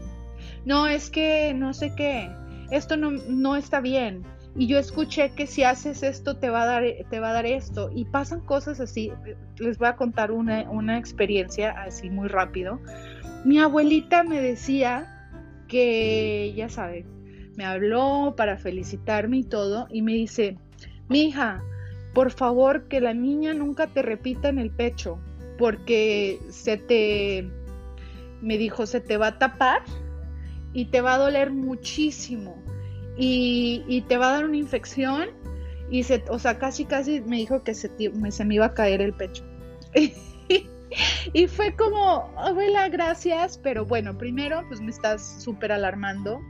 no, 0.64 0.86
es 0.86 1.10
que 1.10 1.52
no 1.54 1.74
sé 1.74 1.92
qué, 1.96 2.30
esto 2.70 2.96
no, 2.96 3.10
no 3.10 3.56
está 3.56 3.80
bien, 3.80 4.24
y 4.58 4.68
yo 4.68 4.78
escuché 4.78 5.32
que 5.32 5.46
si 5.46 5.64
haces 5.64 6.02
esto 6.02 6.38
te 6.38 6.48
va 6.48 6.62
a 6.62 6.66
dar, 6.66 6.84
te 7.10 7.20
va 7.20 7.30
a 7.30 7.32
dar 7.34 7.44
esto. 7.44 7.90
Y 7.94 8.06
pasan 8.06 8.40
cosas 8.40 8.80
así. 8.80 9.12
Les 9.58 9.76
voy 9.76 9.88
a 9.88 9.96
contar 9.96 10.32
una, 10.32 10.70
una 10.70 10.98
experiencia 10.98 11.72
así 11.72 12.08
muy 12.08 12.28
rápido. 12.28 12.80
Mi 13.44 13.58
abuelita 13.58 14.22
me 14.22 14.40
decía 14.40 15.30
que, 15.68 16.54
ya 16.56 16.70
saben, 16.70 17.06
me 17.56 17.66
habló 17.66 18.34
para 18.34 18.56
felicitarme 18.56 19.38
y 19.38 19.44
todo. 19.44 19.88
Y 19.90 20.00
me 20.00 20.12
dice, 20.12 20.56
mi 21.10 21.25
hija, 21.25 21.62
por 22.14 22.30
favor 22.30 22.88
que 22.88 23.02
la 23.02 23.12
niña 23.12 23.52
nunca 23.52 23.88
te 23.88 24.00
repita 24.00 24.48
en 24.48 24.58
el 24.58 24.70
pecho. 24.70 25.18
Porque 25.58 26.38
se 26.48 26.78
te, 26.78 27.50
me 28.40 28.56
dijo, 28.56 28.86
se 28.86 29.02
te 29.02 29.18
va 29.18 29.28
a 29.28 29.38
tapar 29.38 29.82
y 30.72 30.86
te 30.86 31.02
va 31.02 31.14
a 31.14 31.18
doler 31.18 31.52
muchísimo 31.52 32.65
y, 33.16 34.04
te 34.08 34.16
va 34.16 34.28
a 34.28 34.32
dar 34.35 34.44
una 34.44 34.56
infección 34.56 35.30
y 35.90 36.02
se, 36.02 36.23
o 36.28 36.38
sea, 36.38 36.58
casi 36.58 36.85
casi 36.85 37.20
me 37.20 37.37
dijo 37.37 37.62
que 37.62 37.75
se, 37.75 37.90
me, 38.14 38.30
se 38.30 38.44
me 38.44 38.56
iba 38.56 38.66
a 38.66 38.75
caer 38.75 39.00
el 39.00 39.12
pecho. 39.14 39.44
y 41.32 41.46
fue 41.46 41.75
como, 41.76 42.32
abuela, 42.37 42.88
gracias, 42.88 43.58
pero 43.58 43.85
bueno, 43.85 44.16
primero 44.16 44.62
pues 44.68 44.80
me 44.80 44.90
estás 44.90 45.42
súper 45.42 45.73
alarmando 45.73 46.40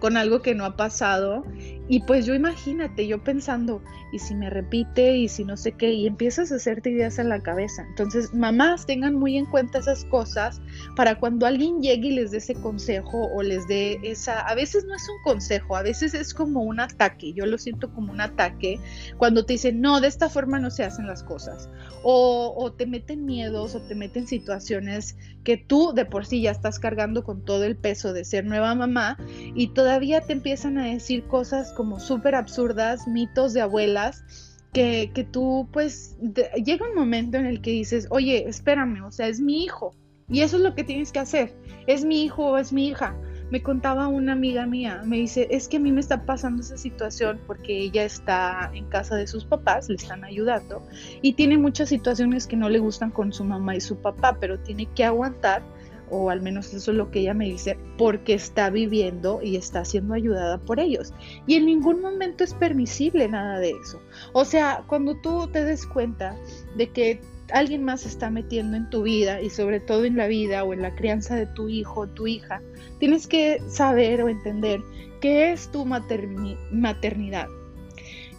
con 0.00 0.16
algo 0.16 0.40
que 0.40 0.54
no 0.54 0.64
ha 0.64 0.76
pasado 0.76 1.44
y 1.90 1.98
pues 1.98 2.24
yo 2.24 2.34
imagínate, 2.36 3.08
yo 3.08 3.18
pensando, 3.24 3.82
y 4.12 4.20
si 4.20 4.36
me 4.36 4.48
repite, 4.48 5.16
y 5.16 5.26
si 5.26 5.44
no 5.44 5.56
sé 5.56 5.72
qué, 5.72 5.92
y 5.92 6.06
empiezas 6.06 6.52
a 6.52 6.54
hacerte 6.54 6.90
ideas 6.90 7.18
en 7.18 7.28
la 7.28 7.40
cabeza. 7.40 7.84
Entonces, 7.88 8.32
mamás, 8.32 8.86
tengan 8.86 9.16
muy 9.16 9.36
en 9.36 9.44
cuenta 9.46 9.80
esas 9.80 10.04
cosas 10.04 10.62
para 10.94 11.18
cuando 11.18 11.46
alguien 11.46 11.82
llegue 11.82 12.10
y 12.10 12.14
les 12.14 12.30
dé 12.30 12.38
ese 12.38 12.54
consejo 12.54 13.26
o 13.34 13.42
les 13.42 13.66
dé 13.66 13.98
esa, 14.04 14.38
a 14.38 14.54
veces 14.54 14.84
no 14.84 14.94
es 14.94 15.02
un 15.08 15.20
consejo, 15.24 15.74
a 15.74 15.82
veces 15.82 16.14
es 16.14 16.32
como 16.32 16.62
un 16.62 16.78
ataque, 16.78 17.32
yo 17.32 17.44
lo 17.44 17.58
siento 17.58 17.92
como 17.92 18.12
un 18.12 18.20
ataque, 18.20 18.78
cuando 19.18 19.44
te 19.44 19.54
dicen, 19.54 19.80
no, 19.80 20.00
de 20.00 20.06
esta 20.06 20.28
forma 20.28 20.60
no 20.60 20.70
se 20.70 20.84
hacen 20.84 21.08
las 21.08 21.24
cosas, 21.24 21.68
o, 22.04 22.72
te 22.78 22.86
meten 22.86 23.26
miedos 23.26 23.74
o 23.74 23.80
te 23.82 23.96
meten 23.96 24.28
situaciones 24.28 25.16
que 25.42 25.56
tú 25.56 25.92
de 25.92 26.04
por 26.04 26.24
sí 26.24 26.40
ya 26.40 26.52
estás 26.52 26.78
cargando 26.78 27.24
con 27.24 27.44
todo 27.44 27.64
el 27.64 27.76
peso 27.76 28.12
de 28.12 28.24
ser 28.24 28.44
nueva 28.44 28.76
mamá 28.76 29.18
y 29.54 29.68
todavía 29.68 30.20
te 30.20 30.32
empiezan 30.32 30.78
a 30.78 30.86
decir 30.86 31.24
cosas 31.24 31.72
súper 31.98 32.34
absurdas, 32.34 33.06
mitos 33.08 33.52
de 33.52 33.60
abuelas, 33.60 34.24
que, 34.72 35.10
que 35.14 35.24
tú 35.24 35.68
pues 35.72 36.16
llega 36.64 36.88
un 36.88 36.94
momento 36.94 37.38
en 37.38 37.46
el 37.46 37.60
que 37.60 37.70
dices, 37.70 38.06
oye, 38.10 38.48
espérame, 38.48 39.04
o 39.04 39.10
sea, 39.10 39.28
es 39.28 39.40
mi 39.40 39.64
hijo 39.64 39.94
y 40.28 40.42
eso 40.42 40.56
es 40.56 40.62
lo 40.62 40.74
que 40.74 40.84
tienes 40.84 41.10
que 41.10 41.18
hacer, 41.18 41.52
es 41.86 42.04
mi 42.04 42.22
hijo 42.22 42.46
o 42.46 42.58
es 42.58 42.72
mi 42.72 42.88
hija. 42.88 43.16
Me 43.50 43.64
contaba 43.64 44.06
una 44.06 44.32
amiga 44.32 44.64
mía, 44.64 45.02
me 45.04 45.16
dice, 45.16 45.48
es 45.50 45.66
que 45.66 45.78
a 45.78 45.80
mí 45.80 45.90
me 45.90 46.00
está 46.00 46.24
pasando 46.24 46.62
esa 46.62 46.76
situación 46.76 47.40
porque 47.48 47.76
ella 47.76 48.04
está 48.04 48.70
en 48.72 48.84
casa 48.88 49.16
de 49.16 49.26
sus 49.26 49.44
papás, 49.44 49.88
le 49.88 49.96
están 49.96 50.22
ayudando 50.22 50.86
y 51.20 51.32
tiene 51.32 51.58
muchas 51.58 51.88
situaciones 51.88 52.46
que 52.46 52.56
no 52.56 52.68
le 52.68 52.78
gustan 52.78 53.10
con 53.10 53.32
su 53.32 53.42
mamá 53.42 53.74
y 53.74 53.80
su 53.80 53.96
papá, 53.96 54.36
pero 54.38 54.60
tiene 54.60 54.86
que 54.94 55.04
aguantar 55.04 55.64
o 56.10 56.30
al 56.30 56.40
menos 56.42 56.72
eso 56.74 56.90
es 56.90 56.96
lo 56.96 57.10
que 57.10 57.20
ella 57.20 57.34
me 57.34 57.46
dice, 57.46 57.78
porque 57.96 58.34
está 58.34 58.70
viviendo 58.70 59.40
y 59.42 59.56
está 59.56 59.84
siendo 59.84 60.14
ayudada 60.14 60.58
por 60.58 60.80
ellos. 60.80 61.12
Y 61.46 61.54
en 61.54 61.66
ningún 61.66 62.00
momento 62.00 62.44
es 62.44 62.54
permisible 62.54 63.28
nada 63.28 63.58
de 63.58 63.70
eso. 63.70 64.00
O 64.32 64.44
sea, 64.44 64.84
cuando 64.86 65.14
tú 65.16 65.48
te 65.48 65.64
des 65.64 65.86
cuenta 65.86 66.36
de 66.76 66.90
que 66.90 67.20
alguien 67.52 67.84
más 67.84 68.02
se 68.02 68.08
está 68.08 68.30
metiendo 68.30 68.76
en 68.76 68.90
tu 68.90 69.02
vida 69.02 69.40
y 69.40 69.50
sobre 69.50 69.80
todo 69.80 70.04
en 70.04 70.16
la 70.16 70.26
vida 70.26 70.64
o 70.64 70.72
en 70.72 70.82
la 70.82 70.94
crianza 70.94 71.36
de 71.36 71.46
tu 71.46 71.68
hijo 71.68 72.00
o 72.00 72.06
tu 72.08 72.26
hija, 72.26 72.62
tienes 72.98 73.26
que 73.26 73.60
saber 73.68 74.22
o 74.22 74.28
entender 74.28 74.80
qué 75.20 75.52
es 75.52 75.70
tu 75.70 75.84
maternidad, 75.84 77.48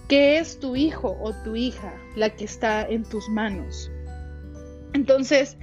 qué 0.08 0.38
es 0.38 0.60
tu 0.60 0.76
hijo 0.76 1.18
o 1.22 1.34
tu 1.44 1.56
hija 1.56 1.94
la 2.16 2.30
que 2.30 2.46
está 2.46 2.88
en 2.88 3.04
tus 3.04 3.28
manos. 3.30 3.92
Entonces, 4.94 5.58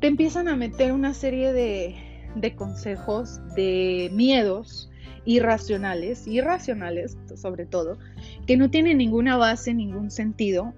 te 0.00 0.06
empiezan 0.06 0.48
a 0.48 0.56
meter 0.56 0.92
una 0.92 1.14
serie 1.14 1.52
de, 1.52 2.54
consejos, 2.56 3.40
de 3.54 4.10
miedos 4.12 4.90
irracionales, 5.26 6.26
irracionales 6.26 7.18
sobre 7.36 7.66
todo, 7.66 7.98
que 8.46 8.56
no 8.56 8.70
tienen 8.70 8.98
ninguna 8.98 9.36
base, 9.36 9.74
ningún 9.74 10.10
sentido. 10.10 10.72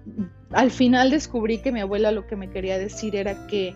Al 0.51 0.69
final 0.69 1.09
descubrí 1.09 1.59
que 1.59 1.71
mi 1.71 1.79
abuela 1.79 2.11
lo 2.11 2.27
que 2.27 2.35
me 2.35 2.49
quería 2.49 2.77
decir 2.77 3.15
era 3.15 3.47
que, 3.47 3.73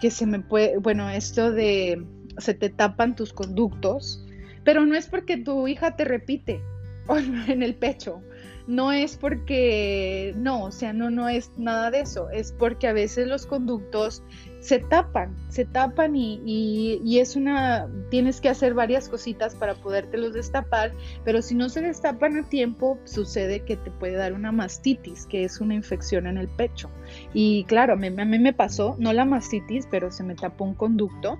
que 0.00 0.10
se 0.10 0.26
me 0.26 0.40
puede, 0.40 0.78
bueno, 0.78 1.08
esto 1.08 1.52
de 1.52 2.04
se 2.38 2.54
te 2.54 2.70
tapan 2.70 3.14
tus 3.14 3.32
conductos, 3.32 4.24
pero 4.64 4.84
no 4.84 4.96
es 4.96 5.06
porque 5.06 5.36
tu 5.36 5.68
hija 5.68 5.96
te 5.96 6.04
repite 6.04 6.60
en 7.48 7.62
el 7.62 7.74
pecho, 7.74 8.22
no 8.66 8.92
es 8.92 9.16
porque, 9.16 10.34
no, 10.36 10.64
o 10.64 10.70
sea, 10.70 10.92
no, 10.92 11.10
no 11.10 11.28
es 11.28 11.50
nada 11.56 11.90
de 11.90 12.00
eso, 12.00 12.30
es 12.30 12.52
porque 12.52 12.88
a 12.88 12.92
veces 12.92 13.26
los 13.26 13.46
conductos 13.46 14.22
se 14.60 14.78
tapan, 14.78 15.34
se 15.48 15.64
tapan 15.64 16.14
y, 16.14 16.40
y, 16.44 17.18
es 17.18 17.34
una, 17.34 17.88
tienes 18.10 18.40
que 18.40 18.50
hacer 18.50 18.74
varias 18.74 19.08
cositas 19.08 19.54
para 19.54 19.74
podértelos 19.74 20.34
destapar, 20.34 20.92
pero 21.24 21.40
si 21.40 21.54
no 21.54 21.68
se 21.70 21.80
destapan 21.80 22.36
a 22.36 22.42
tiempo, 22.48 22.98
sucede 23.04 23.60
que 23.60 23.76
te 23.76 23.90
puede 23.90 24.14
dar 24.14 24.34
una 24.34 24.52
mastitis, 24.52 25.26
que 25.26 25.44
es 25.44 25.60
una 25.60 25.74
infección 25.74 26.26
en 26.26 26.36
el 26.36 26.48
pecho. 26.48 26.90
Y 27.32 27.64
claro, 27.64 27.94
a 27.94 27.96
mí, 27.96 28.08
a 28.08 28.24
mí 28.24 28.38
me 28.38 28.52
pasó, 28.52 28.96
no 28.98 29.12
la 29.14 29.24
mastitis, 29.24 29.88
pero 29.90 30.12
se 30.12 30.22
me 30.24 30.34
tapó 30.34 30.64
un 30.64 30.74
conducto 30.74 31.38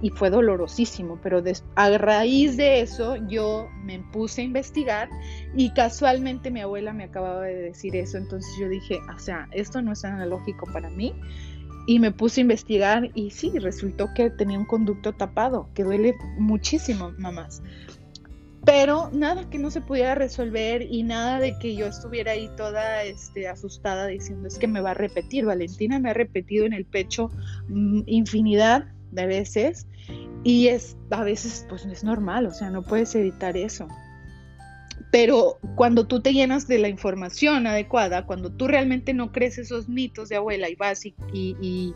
y 0.00 0.10
fue 0.10 0.30
dolorosísimo, 0.30 1.18
pero 1.22 1.42
a 1.76 1.98
raíz 1.98 2.56
de 2.56 2.80
eso 2.80 3.16
yo 3.28 3.68
me 3.84 4.00
puse 4.12 4.40
a 4.40 4.44
investigar 4.44 5.08
y 5.54 5.70
casualmente 5.70 6.50
mi 6.50 6.60
abuela 6.60 6.92
me 6.92 7.04
acababa 7.04 7.42
de 7.42 7.54
decir 7.54 7.94
eso, 7.94 8.18
entonces 8.18 8.52
yo 8.60 8.68
dije, 8.68 8.98
o 9.14 9.18
sea, 9.18 9.48
esto 9.52 9.80
no 9.80 9.92
es 9.92 10.04
analógico 10.04 10.66
para 10.72 10.90
mí, 10.90 11.14
y 11.86 11.98
me 11.98 12.12
puse 12.12 12.40
a 12.40 12.42
investigar 12.42 13.10
y 13.14 13.30
sí, 13.30 13.50
resultó 13.58 14.08
que 14.14 14.30
tenía 14.30 14.58
un 14.58 14.66
conducto 14.66 15.12
tapado, 15.12 15.68
que 15.74 15.84
duele 15.84 16.14
muchísimo, 16.38 17.12
mamás. 17.18 17.62
Pero 18.64 19.10
nada 19.12 19.50
que 19.50 19.58
no 19.58 19.72
se 19.72 19.80
pudiera 19.80 20.14
resolver 20.14 20.82
y 20.82 21.02
nada 21.02 21.40
de 21.40 21.58
que 21.58 21.74
yo 21.74 21.86
estuviera 21.86 22.32
ahí 22.32 22.48
toda 22.56 23.02
este, 23.02 23.48
asustada 23.48 24.06
diciendo 24.06 24.46
es 24.46 24.56
que 24.56 24.68
me 24.68 24.80
va 24.80 24.92
a 24.92 24.94
repetir. 24.94 25.44
Valentina 25.44 25.98
me 25.98 26.10
ha 26.10 26.14
repetido 26.14 26.64
en 26.64 26.72
el 26.72 26.84
pecho 26.84 27.30
mm, 27.68 28.02
infinidad 28.06 28.86
de 29.10 29.26
veces 29.26 29.88
y 30.44 30.68
es 30.68 30.96
a 31.10 31.24
veces 31.24 31.66
pues 31.68 31.84
es 31.86 32.04
normal, 32.04 32.46
o 32.46 32.52
sea, 32.52 32.70
no 32.70 32.82
puedes 32.82 33.14
evitar 33.16 33.56
eso. 33.56 33.88
Pero 35.12 35.58
cuando 35.76 36.06
tú 36.06 36.22
te 36.22 36.32
llenas 36.32 36.66
de 36.66 36.78
la 36.78 36.88
información 36.88 37.66
adecuada, 37.66 38.24
cuando 38.24 38.50
tú 38.50 38.66
realmente 38.66 39.12
no 39.12 39.30
crees 39.30 39.58
esos 39.58 39.86
mitos 39.86 40.30
de 40.30 40.36
abuela 40.36 40.70
y 40.70 40.74
vas 40.74 41.04
y, 41.04 41.94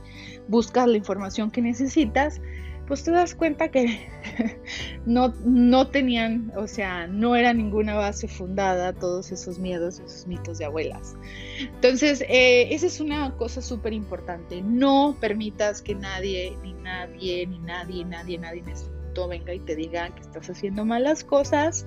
buscas 0.49 0.87
la 0.87 0.99
información 0.99 1.51
que 1.51 1.63
necesitas, 1.63 2.43
pues 2.87 3.05
te 3.05 3.13
das 3.13 3.35
cuenta 3.35 3.71
que 3.71 4.07
no, 5.07 5.35
no 5.47 5.89
tenían, 5.89 6.53
o 6.57 6.69
sea, 6.69 7.07
no 7.07 7.37
era 7.37 7.55
ninguna 7.55 7.95
base 7.95 8.29
fundada 8.29 8.93
todos 8.93 9.33
esos 9.33 9.59
miedos, 9.59 9.99
esos 9.99 10.27
mitos 10.27 10.59
de 10.59 10.67
abuelas. 10.67 11.17
Entonces, 11.59 12.21
eh, 12.29 12.75
esa 12.75 12.87
es 12.87 13.01
una 13.01 13.35
cosa 13.39 13.63
súper 13.63 13.95
importante. 13.95 14.61
No 14.61 15.17
permitas 15.19 15.81
que 15.81 15.95
nadie, 15.95 16.55
ni 16.63 16.75
nadie, 16.75 17.47
ni 17.47 17.59
nadie, 17.61 18.05
nadie, 18.05 18.37
nadie 18.37 18.61
en 18.61 18.69
este 18.69 18.97
venga 19.25 19.55
y 19.55 19.61
te 19.61 19.75
diga 19.75 20.11
que 20.15 20.21
estás 20.21 20.51
haciendo 20.51 20.85
malas 20.85 21.25
cosas 21.25 21.87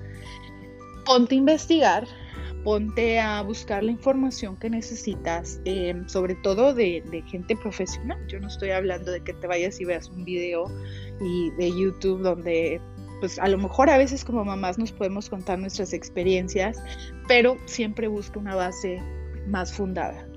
ponte 1.04 1.34
a 1.34 1.38
investigar, 1.38 2.06
ponte 2.64 3.18
a 3.18 3.42
buscar 3.42 3.82
la 3.82 3.90
información 3.90 4.56
que 4.56 4.70
necesitas, 4.70 5.60
em, 5.64 6.08
sobre 6.08 6.34
todo 6.36 6.74
de, 6.74 7.02
de, 7.10 7.22
gente 7.22 7.56
profesional. 7.56 8.18
Yo 8.28 8.40
no 8.40 8.48
estoy 8.48 8.70
hablando 8.70 9.10
de 9.10 9.22
que 9.22 9.32
te 9.34 9.46
vayas 9.46 9.80
y 9.80 9.84
veas 9.84 10.08
un 10.08 10.24
video 10.24 10.66
y 11.20 11.50
de 11.52 11.70
YouTube 11.70 12.22
donde 12.22 12.80
pues 13.20 13.38
a 13.38 13.48
lo 13.48 13.58
mejor 13.58 13.90
a 13.90 13.98
veces 13.98 14.24
como 14.24 14.44
mamás 14.44 14.78
nos 14.78 14.92
podemos 14.92 15.28
contar 15.28 15.58
nuestras 15.58 15.92
experiencias, 15.92 16.78
pero 17.28 17.58
siempre 17.66 18.08
busca 18.08 18.38
una 18.38 18.54
base 18.54 18.98
más 19.46 19.74
fundada 19.74 20.29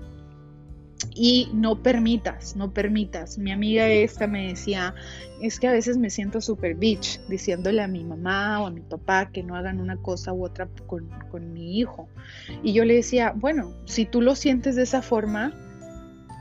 y 1.15 1.49
no 1.53 1.81
permitas, 1.81 2.55
no 2.55 2.71
permitas. 2.71 3.37
Mi 3.37 3.51
amiga 3.51 3.87
esta 3.87 4.27
me 4.27 4.47
decía, 4.47 4.95
es 5.41 5.59
que 5.59 5.67
a 5.67 5.71
veces 5.71 5.97
me 5.97 6.09
siento 6.09 6.41
súper 6.41 6.75
bitch 6.75 7.19
diciéndole 7.27 7.81
a 7.81 7.87
mi 7.87 8.03
mamá 8.03 8.61
o 8.61 8.67
a 8.67 8.71
mi 8.71 8.81
papá 8.81 9.29
que 9.31 9.43
no 9.43 9.55
hagan 9.55 9.79
una 9.79 9.97
cosa 9.97 10.33
u 10.33 10.45
otra 10.45 10.67
con, 10.87 11.09
con 11.29 11.53
mi 11.53 11.79
hijo. 11.79 12.07
Y 12.63 12.73
yo 12.73 12.85
le 12.85 12.95
decía, 12.95 13.33
bueno, 13.35 13.73
si 13.85 14.05
tú 14.05 14.21
lo 14.21 14.35
sientes 14.35 14.75
de 14.75 14.83
esa 14.83 15.01
forma, 15.01 15.53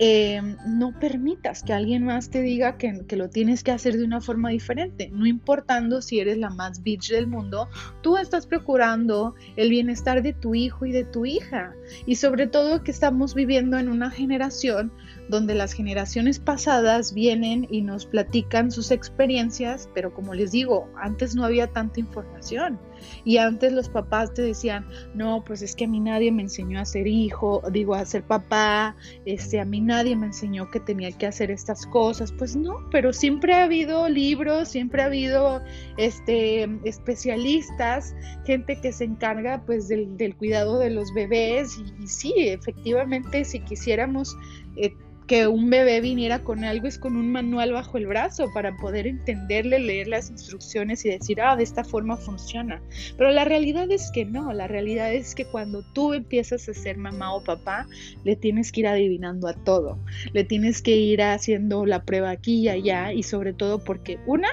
Em, 0.05 0.57
no 0.67 0.99
permitas 0.99 1.63
que 1.63 1.73
alguien 1.73 2.05
más 2.05 2.29
te 2.29 2.43
diga 2.43 2.77
que, 2.77 3.07
que, 3.07 3.15
lo 3.15 3.31
tienes 3.31 3.63
que 3.63 3.71
hacer 3.71 3.97
de 3.97 4.05
una 4.05 4.21
forma 4.21 4.51
diferente. 4.51 5.09
No 5.13 5.27
importando 5.27 6.03
si 6.03 6.19
eres 6.19 6.39
la 6.39 6.51
más 6.51 6.83
bitch 6.83 7.13
del 7.13 7.29
mundo, 7.29 7.69
tú 8.01 8.17
estás 8.17 8.49
procurando 8.49 9.37
el 9.55 9.71
bienestar 9.71 10.21
de 10.25 10.33
tu 10.33 10.57
hijo 10.57 10.87
y 10.87 10.91
de 10.91 11.05
tu 11.05 11.25
hija. 11.25 11.73
Y 12.05 12.17
sobre 12.17 12.49
todo 12.49 12.83
que 12.83 12.91
estamos 12.91 13.37
viviendo 13.37 13.79
en 13.79 13.89
una 13.89 14.11
generación 14.11 14.91
donde 15.29 15.55
las 15.55 15.73
generaciones 15.73 16.41
pasadas 16.41 17.15
vienen 17.15 17.69
y 17.71 17.83
nos 17.83 18.05
platican 18.05 18.73
sus 18.73 18.91
experiencias, 18.91 19.89
pero 19.95 20.13
como 20.13 20.35
les 20.35 20.51
digo, 20.51 20.91
antes 20.97 21.37
no 21.37 21.45
había 21.45 21.69
tanta 21.69 22.01
información. 22.01 22.77
Y 23.25 23.39
antes 23.39 23.73
los 23.73 23.89
papás 23.89 24.33
te 24.35 24.43
decían, 24.43 24.87
no, 25.15 25.43
pues 25.45 25.63
es 25.63 25.75
que 25.75 25.85
a 25.85 25.89
mí 25.89 26.01
nadie 26.01 26.33
me 26.33 26.43
enseñó 26.43 26.81
a 26.81 26.85
ser 26.85 27.07
hijo, 27.07 27.63
digo, 27.71 27.95
a 27.95 28.05
ser 28.05 28.23
papá, 28.25 28.97
este, 29.25 29.61
a 29.61 29.65
mí 29.65 29.81
nadie 29.81 30.17
me 30.17 30.27
enseñó 30.27 30.71
que 30.71 30.81
tenía 30.81 31.13
que 31.13 31.27
hacer 31.27 31.51
estas 31.51 31.87
cosas. 31.87 32.33
Pues 32.33 32.57
no, 32.57 32.77
pero 32.91 33.13
siempre 33.13 33.55
ha 33.55 33.65
habido 33.65 34.09
libros, 34.09 34.69
siempre 34.69 35.03
ha 35.03 35.07
habido 35.07 35.63
este, 35.97 36.69
especialistas, 36.85 38.15
gente 38.45 38.81
que 38.81 38.93
se 38.93 39.05
encarga 39.05 39.63
pues 39.65 39.89
del, 39.89 40.37
cuidado 40.37 40.79
de 40.79 40.91
los 40.91 41.13
bebés. 41.15 41.79
Y, 41.79 42.05
y 42.05 42.07
sí, 42.07 42.35
efectivamente, 42.37 43.45
si 43.45 43.61
quisiéramos... 43.61 44.37
Eh, 44.77 44.95
que 45.33 45.47
un 45.47 45.71
bebé 45.71 46.03
viniera 46.03 46.45
con 46.45 46.63
algo 46.63 46.87
es 46.87 46.99
con 46.99 47.17
un 47.17 47.33
manual 47.33 47.73
bajo 47.73 47.97
el 47.97 48.07
brazo 48.07 48.53
para 48.53 48.77
poder 48.77 49.07
entenderle, 49.07 49.79
leer 49.79 50.09
las 50.09 50.29
instrucciones 50.29 51.07
y 51.07 51.09
decir, 51.09 51.41
ah, 51.41 51.57
de 51.57 51.63
esta 51.63 51.85
forma 51.85 52.19
funciona. 52.19 52.83
Pero 53.17 53.31
la 53.31 53.47
realidad 53.47 53.91
es 53.91 54.11
que 54.11 54.27
no, 54.27 54.53
la 54.53 54.69
realidad 54.69 55.11
es 55.11 55.35
que 55.35 55.47
cuando 55.47 55.83
tú 55.95 56.13
empiezas 56.13 56.69
a 56.69 56.75
ser 56.75 56.99
mamá 56.99 57.33
o 57.33 57.43
papá, 57.43 57.87
le 58.25 58.37
tienes 58.37 58.71
que 58.73 58.81
ir 58.81 58.89
adivinando 58.89 59.49
a 59.49 59.55
todo, 59.55 59.99
le 60.35 60.45
tienes 60.45 60.83
que 60.83 60.97
ir 60.97 61.23
haciendo 61.23 61.87
la 61.87 62.05
prueba 62.05 62.29
aquí 62.29 62.65
y 62.65 62.69
allá 62.69 63.15
y 63.15 63.23
sobre 63.23 63.55
todo 63.55 63.83
porque 63.83 64.19
una, 64.27 64.51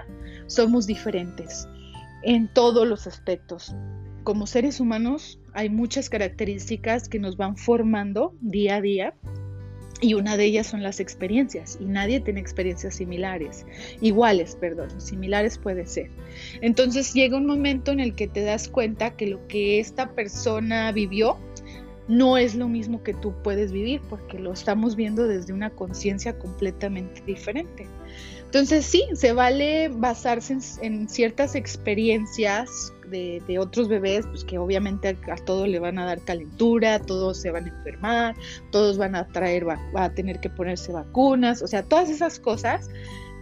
somos 0.47 0.87
diferentes 0.87 1.67
en 2.23 2.47
todos 2.53 2.87
los 2.87 3.05
aspectos. 3.05 3.75
Como 4.23 4.47
seres 4.47 4.79
humanos 4.79 5.41
hay 5.51 5.69
muchas 5.69 6.09
características 6.09 7.09
que 7.09 7.19
nos 7.19 7.35
van 7.35 7.57
formando 7.57 8.33
día 8.39 8.77
a 8.77 8.81
día 8.81 9.13
y 10.01 10.13
una 10.13 10.37
de 10.37 10.45
ellas 10.45 10.67
son 10.67 10.83
las 10.83 10.99
experiencias, 10.99 11.77
y 11.79 11.85
nadie 11.85 12.19
tiene 12.19 12.39
experiencias 12.39 12.95
similares, 12.95 13.65
iguales, 14.01 14.55
perdón, 14.55 14.89
similares 15.01 15.57
puede 15.57 15.85
ser. 15.85 16.09
Entonces 16.61 17.13
llega 17.13 17.37
un 17.37 17.45
momento 17.45 17.91
en 17.91 17.99
el 17.99 18.15
que 18.15 18.27
te 18.27 18.43
das 18.43 18.69
cuenta 18.69 19.11
que 19.11 19.27
lo 19.27 19.45
que 19.47 19.79
esta 19.79 20.11
persona 20.11 20.91
vivió 20.91 21.37
no 22.07 22.37
es 22.37 22.55
lo 22.55 22.67
mismo 22.67 23.03
que 23.03 23.13
tú 23.13 23.33
puedes 23.43 23.71
vivir, 23.71 24.01
porque 24.09 24.39
lo 24.39 24.51
estamos 24.51 24.95
viendo 24.95 25.27
desde 25.27 25.53
una 25.53 25.69
conciencia 25.69 26.37
completamente 26.39 27.21
diferente. 27.25 27.87
Entonces 28.45 28.83
sí, 28.83 29.03
se 29.13 29.31
vale 29.31 29.89
basarse 29.89 30.57
en, 30.81 31.07
ciertas 31.07 31.53
experiencias 31.53 32.91
de, 33.09 33.59
otros 33.59 33.87
bebés, 33.87 34.25
pues 34.27 34.43
que 34.43 34.57
obviamente 34.57 35.17
a, 35.29 35.35
todos 35.37 35.67
le 35.67 35.79
van 35.79 35.99
a 35.99 36.05
dar 36.05 36.21
calentura, 36.21 36.99
todos 36.99 37.37
se 37.37 37.51
van 37.51 37.65
a 37.65 37.69
enfermar, 37.69 38.35
todos 38.71 38.97
van 38.97 39.15
a 39.15 39.27
traer, 39.27 39.67
va, 39.67 39.79
a 39.95 40.13
tener 40.13 40.39
que 40.39 40.49
ponerse 40.49 40.91
vacunas, 40.91 41.61
o 41.61 41.67
sea, 41.67 41.83
todas 41.83 42.09
esas 42.09 42.39
cosas, 42.39 42.89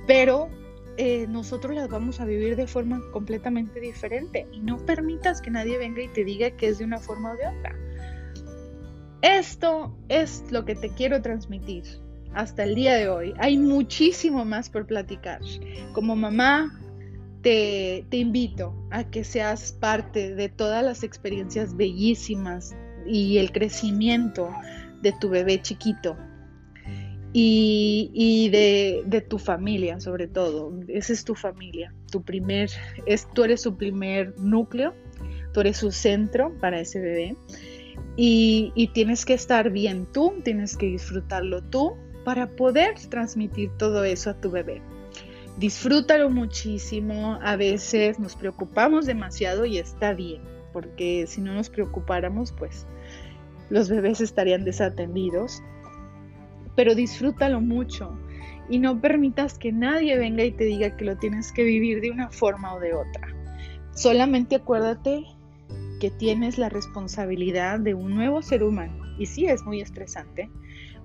pero 0.08 0.50
eh, 0.98 1.28
nosotros 1.28 1.76
las 1.76 1.90
vamos 1.90 2.20
a 2.20 2.26
vivir 2.26 2.56
de 2.56 2.68
forma 2.68 3.02
completamente 3.12 3.80
diferente 3.80 4.48
y 4.52 4.60
no 4.60 4.78
permitas 4.78 5.42
que 5.42 5.52
nadie 5.52 5.78
venga 5.78 6.02
y 6.02 6.08
te 6.08 6.24
diga 6.24 6.52
que 6.52 6.68
es 6.68 6.80
de 6.80 6.86
una 6.86 7.00
forma 7.00 7.34
o 7.34 7.36
de 7.36 7.48
otra. 7.48 7.76
Esto 9.22 9.96
es 10.10 10.44
lo 10.52 10.64
que 10.66 10.76
te 10.76 10.90
quiero 10.90 11.22
transmitir 11.22 11.84
hasta 12.34 12.64
el 12.64 12.76
día 12.76 12.96
de 12.96 13.10
hoy. 13.10 13.34
Hay 13.40 13.58
muchísimo 13.58 14.46
más 14.46 14.70
por 14.70 14.86
platicar. 14.86 15.42
Como 15.94 16.16
mamá, 16.16 16.80
te, 17.48 18.18
invito 18.18 18.76
a 18.92 19.10
que 19.10 19.24
seas 19.24 19.72
parte 19.72 20.36
de 20.36 20.50
todas 20.50 20.84
las 20.84 21.04
experiencias 21.04 21.78
bellísimas 21.78 22.76
y 23.06 23.38
el 23.38 23.54
crecimiento 23.54 24.50
de 25.02 25.14
tu 25.14 25.30
bebé 25.30 25.62
chiquito 25.62 26.18
y, 27.32 28.50
de, 28.52 29.26
tu 29.30 29.38
familia 29.38 30.02
sobre 30.02 30.28
todo. 30.28 30.78
Esa 30.90 31.14
es 31.14 31.24
tu 31.24 31.36
familia, 31.36 31.94
tu 32.12 32.22
primer, 32.22 32.70
es, 33.06 33.32
tú 33.34 33.46
eres 33.46 33.62
su 33.62 33.78
primer 33.78 34.38
núcleo, 34.38 34.94
tú 35.54 35.62
eres 35.62 35.78
su 35.78 35.92
centro 35.94 36.54
para 36.60 36.82
ese 36.82 37.00
bebé 37.00 37.38
y 38.18 38.90
tienes 38.94 39.24
que 39.24 39.36
estar 39.36 39.70
bien 39.70 40.06
tú, 40.12 40.34
tienes 40.44 40.76
que 40.76 40.88
disfrutarlo 40.88 41.64
tú 41.64 41.96
para 42.26 42.58
poder 42.58 42.96
transmitir 43.10 43.70
todo 43.78 44.04
eso 44.04 44.32
a 44.32 44.42
tu 44.42 44.52
bebé. 44.52 44.82
Disfrútalo 45.58 46.30
muchísimo, 46.30 47.40
a 47.42 47.56
veces 47.56 48.20
nos 48.20 48.36
preocupamos 48.36 49.08
demasiado 49.08 49.66
y 49.66 49.80
está 49.80 50.14
bien, 50.14 50.44
porque 50.72 51.26
si 51.26 51.42
no 51.42 51.54
nos 51.56 51.72
preocupáramos, 51.72 52.52
pues 52.52 52.86
los 53.72 53.90
bebés 53.90 54.22
estarían 54.22 54.64
desatendidos, 54.66 55.64
pero 56.76 56.94
disfrútalo 56.94 57.60
mucho 57.60 58.16
y 58.70 58.78
no 58.78 59.02
permitas 59.02 59.58
que 59.58 59.72
nadie 59.72 60.16
venga 60.18 60.44
y 60.44 60.52
te 60.52 60.66
diga 60.66 60.96
que 60.96 61.06
lo 61.06 61.18
tienes 61.18 61.52
que 61.52 61.64
vivir 61.64 62.02
de 62.02 62.12
una 62.12 62.30
forma 62.30 62.76
o 62.76 62.80
de 62.80 62.94
otra. 62.94 63.28
Solamente 63.96 64.58
acuérdate 64.58 65.26
que 66.00 66.10
tienes 66.12 66.58
la 66.58 66.70
responsabilidad 66.70 67.80
de 67.80 67.94
un 67.94 68.16
nuevo 68.16 68.42
ser 68.42 68.64
humano 68.64 69.04
y 69.18 69.26
sí 69.26 69.46
es 69.46 69.64
muy 69.64 69.82
estresante, 69.82 70.50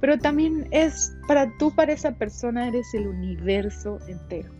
pero 0.01 0.19
también 0.19 0.69
es 0.71 1.17
para 1.29 1.57
tú, 1.59 1.75
para 1.75 1.93
esa 1.93 2.17
persona, 2.17 2.69
eres 2.69 2.93
el 2.95 3.07
universo 3.07 3.99
entero. 4.09 4.53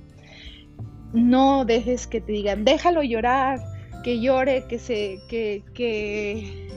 No 1.13 1.65
dejes 1.65 2.07
que 2.07 2.21
te 2.21 2.33
digan, 2.33 2.65
déjalo 2.65 3.03
llorar, 3.03 3.61
que 4.03 4.21
llore, 4.21 4.67
que 4.69 4.79
se, 4.79 5.19
que, 5.29 5.63
que, 5.75 6.69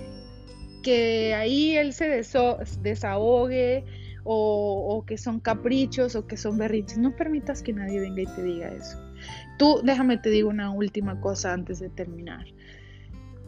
que 0.83 1.33
ahí 1.33 1.77
él 1.77 1.93
se 1.93 2.07
desahogue, 2.81 3.85
o, 4.23 4.97
o, 4.97 5.05
que 5.05 5.17
son 5.17 5.39
caprichos, 5.39 6.15
o 6.15 6.25
que 6.25 6.35
son 6.35 6.57
berrinches. 6.57 6.97
No 6.97 7.15
permitas 7.15 7.61
que 7.61 7.71
nadie 7.71 7.99
venga 7.99 8.23
y 8.23 8.25
te 8.25 8.43
diga 8.43 8.69
eso. 8.69 8.97
Tú, 9.57 9.81
déjame 9.83 10.17
te 10.17 10.29
digo 10.29 10.49
una 10.49 10.71
última 10.71 11.21
cosa 11.21 11.53
antes 11.53 11.79
de 11.79 11.89
terminar. 11.89 12.45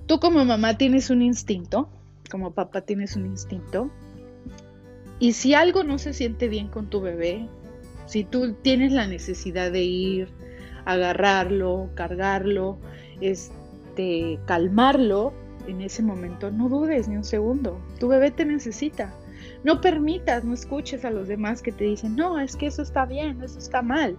Tú 0.08 0.20
como 0.20 0.44
mamá 0.46 0.78
tienes 0.78 1.10
un 1.10 1.22
instinto, 1.22 1.90
como 2.32 2.52
papá 2.52 2.82
tienes 2.82 3.16
un 3.16 3.26
instinto, 3.26 3.92
y 5.20 5.34
si 5.34 5.54
algo 5.54 5.84
no 5.84 5.98
se 5.98 6.14
siente 6.14 6.48
bien 6.48 6.70
con 6.70 6.90
tu 6.90 7.02
bebé, 7.02 7.48
si 8.06 8.24
tú 8.24 8.54
tienes 8.54 8.94
la 8.94 9.06
necesidad 9.06 9.72
de 9.72 9.84
ir, 9.84 10.30
agarrarlo, 10.86 11.90
cargarlo, 11.96 12.78
este, 13.20 14.40
calmarlo, 14.46 15.34
en 15.68 15.82
ese 15.82 16.02
momento 16.02 16.50
no 16.52 16.70
dudes 16.70 17.10
ni 17.10 17.18
un 17.18 17.26
segundo. 17.26 17.82
Tu 18.00 18.08
bebé 18.08 18.32
te 18.32 18.46
necesita. 18.46 19.14
No 19.66 19.82
permitas, 19.82 20.46
no 20.46 20.54
escuches 20.54 21.04
a 21.04 21.12
los 21.12 21.28
demás 21.28 21.62
que 21.62 21.74
te 21.74 21.84
dicen, 21.84 22.16
no, 22.16 22.40
es 22.40 22.56
que 22.56 22.68
eso 22.68 22.82
está 22.82 23.06
bien, 23.06 23.42
eso 23.44 23.60
está 23.60 23.82
mal. 23.82 24.18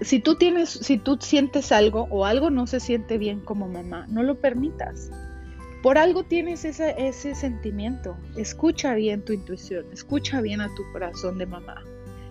Si 0.00 0.20
tú 0.20 0.36
tienes, 0.36 0.70
si 0.70 0.98
tú 0.98 1.18
sientes 1.20 1.72
algo 1.72 2.06
o 2.10 2.24
algo 2.24 2.50
no 2.50 2.66
se 2.66 2.80
siente 2.80 3.18
bien 3.18 3.40
como 3.40 3.68
mamá, 3.68 4.06
no 4.08 4.22
lo 4.22 4.40
permitas. 4.40 5.10
Por 5.82 5.96
algo 5.96 6.24
tienes 6.24 6.64
ese, 6.64 7.34
sentimiento. 7.34 8.16
Escucha 8.36 8.94
bien 8.94 9.24
tu 9.24 9.32
intuición, 9.32 9.86
escucha 9.92 10.40
bien 10.40 10.60
a 10.60 10.68
tu 10.74 10.82
corazón 10.92 11.38
de 11.38 11.46
mamá. 11.46 11.84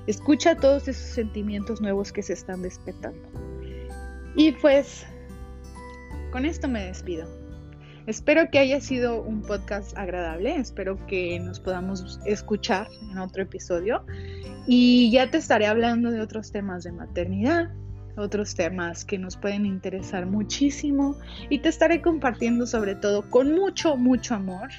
Escucha 0.05 0.55
todos 0.55 0.87
esos 0.87 1.13
sentimientos 1.13 1.81
nuevos 1.81 2.11
que 2.11 2.23
se 2.23 2.33
están 2.33 2.61
despertando. 2.61 3.27
Y 4.35 4.51
pues, 4.53 5.05
con 6.31 6.45
esto 6.45 6.67
me 6.67 6.85
despido. 6.85 7.27
Espero 8.07 8.49
que 8.49 8.59
haya 8.59 8.79
sido 8.79 9.21
un 9.21 9.41
podcast 9.41 9.97
agradable, 9.97 10.55
espero 10.55 10.97
que 11.07 11.37
nos 11.41 11.59
podamos 11.59 12.21
escuchar 12.25 12.87
en 13.11 13.17
otro 13.17 13.43
episodio. 13.43 14.05
Y 14.65 15.11
ya 15.11 15.29
te 15.29 15.37
estaré 15.37 15.65
hablando 15.65 16.09
de 16.09 16.21
otros 16.21 16.53
temas 16.53 16.85
de 16.85 16.93
maternidad, 16.93 17.69
otros 18.15 18.55
temas 18.55 19.03
que 19.03 19.17
nos 19.17 19.35
pueden 19.35 19.65
interesar 19.65 20.25
muchísimo. 20.25 21.17
Y 21.49 21.59
te 21.59 21.67
estaré 21.67 22.01
compartiendo 22.01 22.65
sobre 22.65 22.95
todo 22.95 23.29
con 23.29 23.53
mucho, 23.53 23.97
mucho 23.97 24.35
amor 24.35 24.69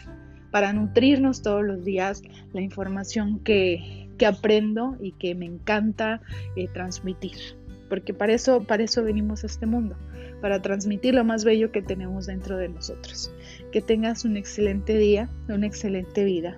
para 0.51 0.73
nutrirnos 0.73 1.43
todos 1.43 1.63
los 1.63 1.85
días 1.85 2.23
la 2.55 2.63
información 2.63 3.41
que, 3.41 4.09
que 4.17 4.25
aprendo 4.25 4.97
y 5.03 5.13
que 5.13 5.35
me 5.35 5.45
encanta 5.45 6.23
eh, 6.57 6.67
transmitir. 6.73 7.58
Porque 7.89 8.15
para 8.15 8.33
eso, 8.33 8.63
para 8.63 8.83
eso 8.83 9.03
venimos 9.03 9.45
a 9.45 9.47
este 9.47 9.67
mundo, 9.67 9.97
para 10.41 10.61
transmitir 10.61 11.15
lo 11.15 11.25
más 11.25 11.45
bello 11.45 11.73
que 11.73 11.83
tenemos 11.83 12.27
dentro 12.27 12.57
de 12.57 12.69
nosotros. 12.69 13.33
Que 13.73 13.81
tengas 13.81 14.25
un 14.25 14.37
excelente 14.37 14.97
día, 14.97 15.29
una 15.49 15.67
excelente 15.67 16.25
vida. 16.25 16.57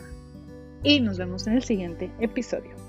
Y 0.83 1.01
nos 1.01 1.19
vemos 1.19 1.47
en 1.47 1.55
el 1.55 1.63
siguiente 1.63 2.11
episodio. 2.21 2.80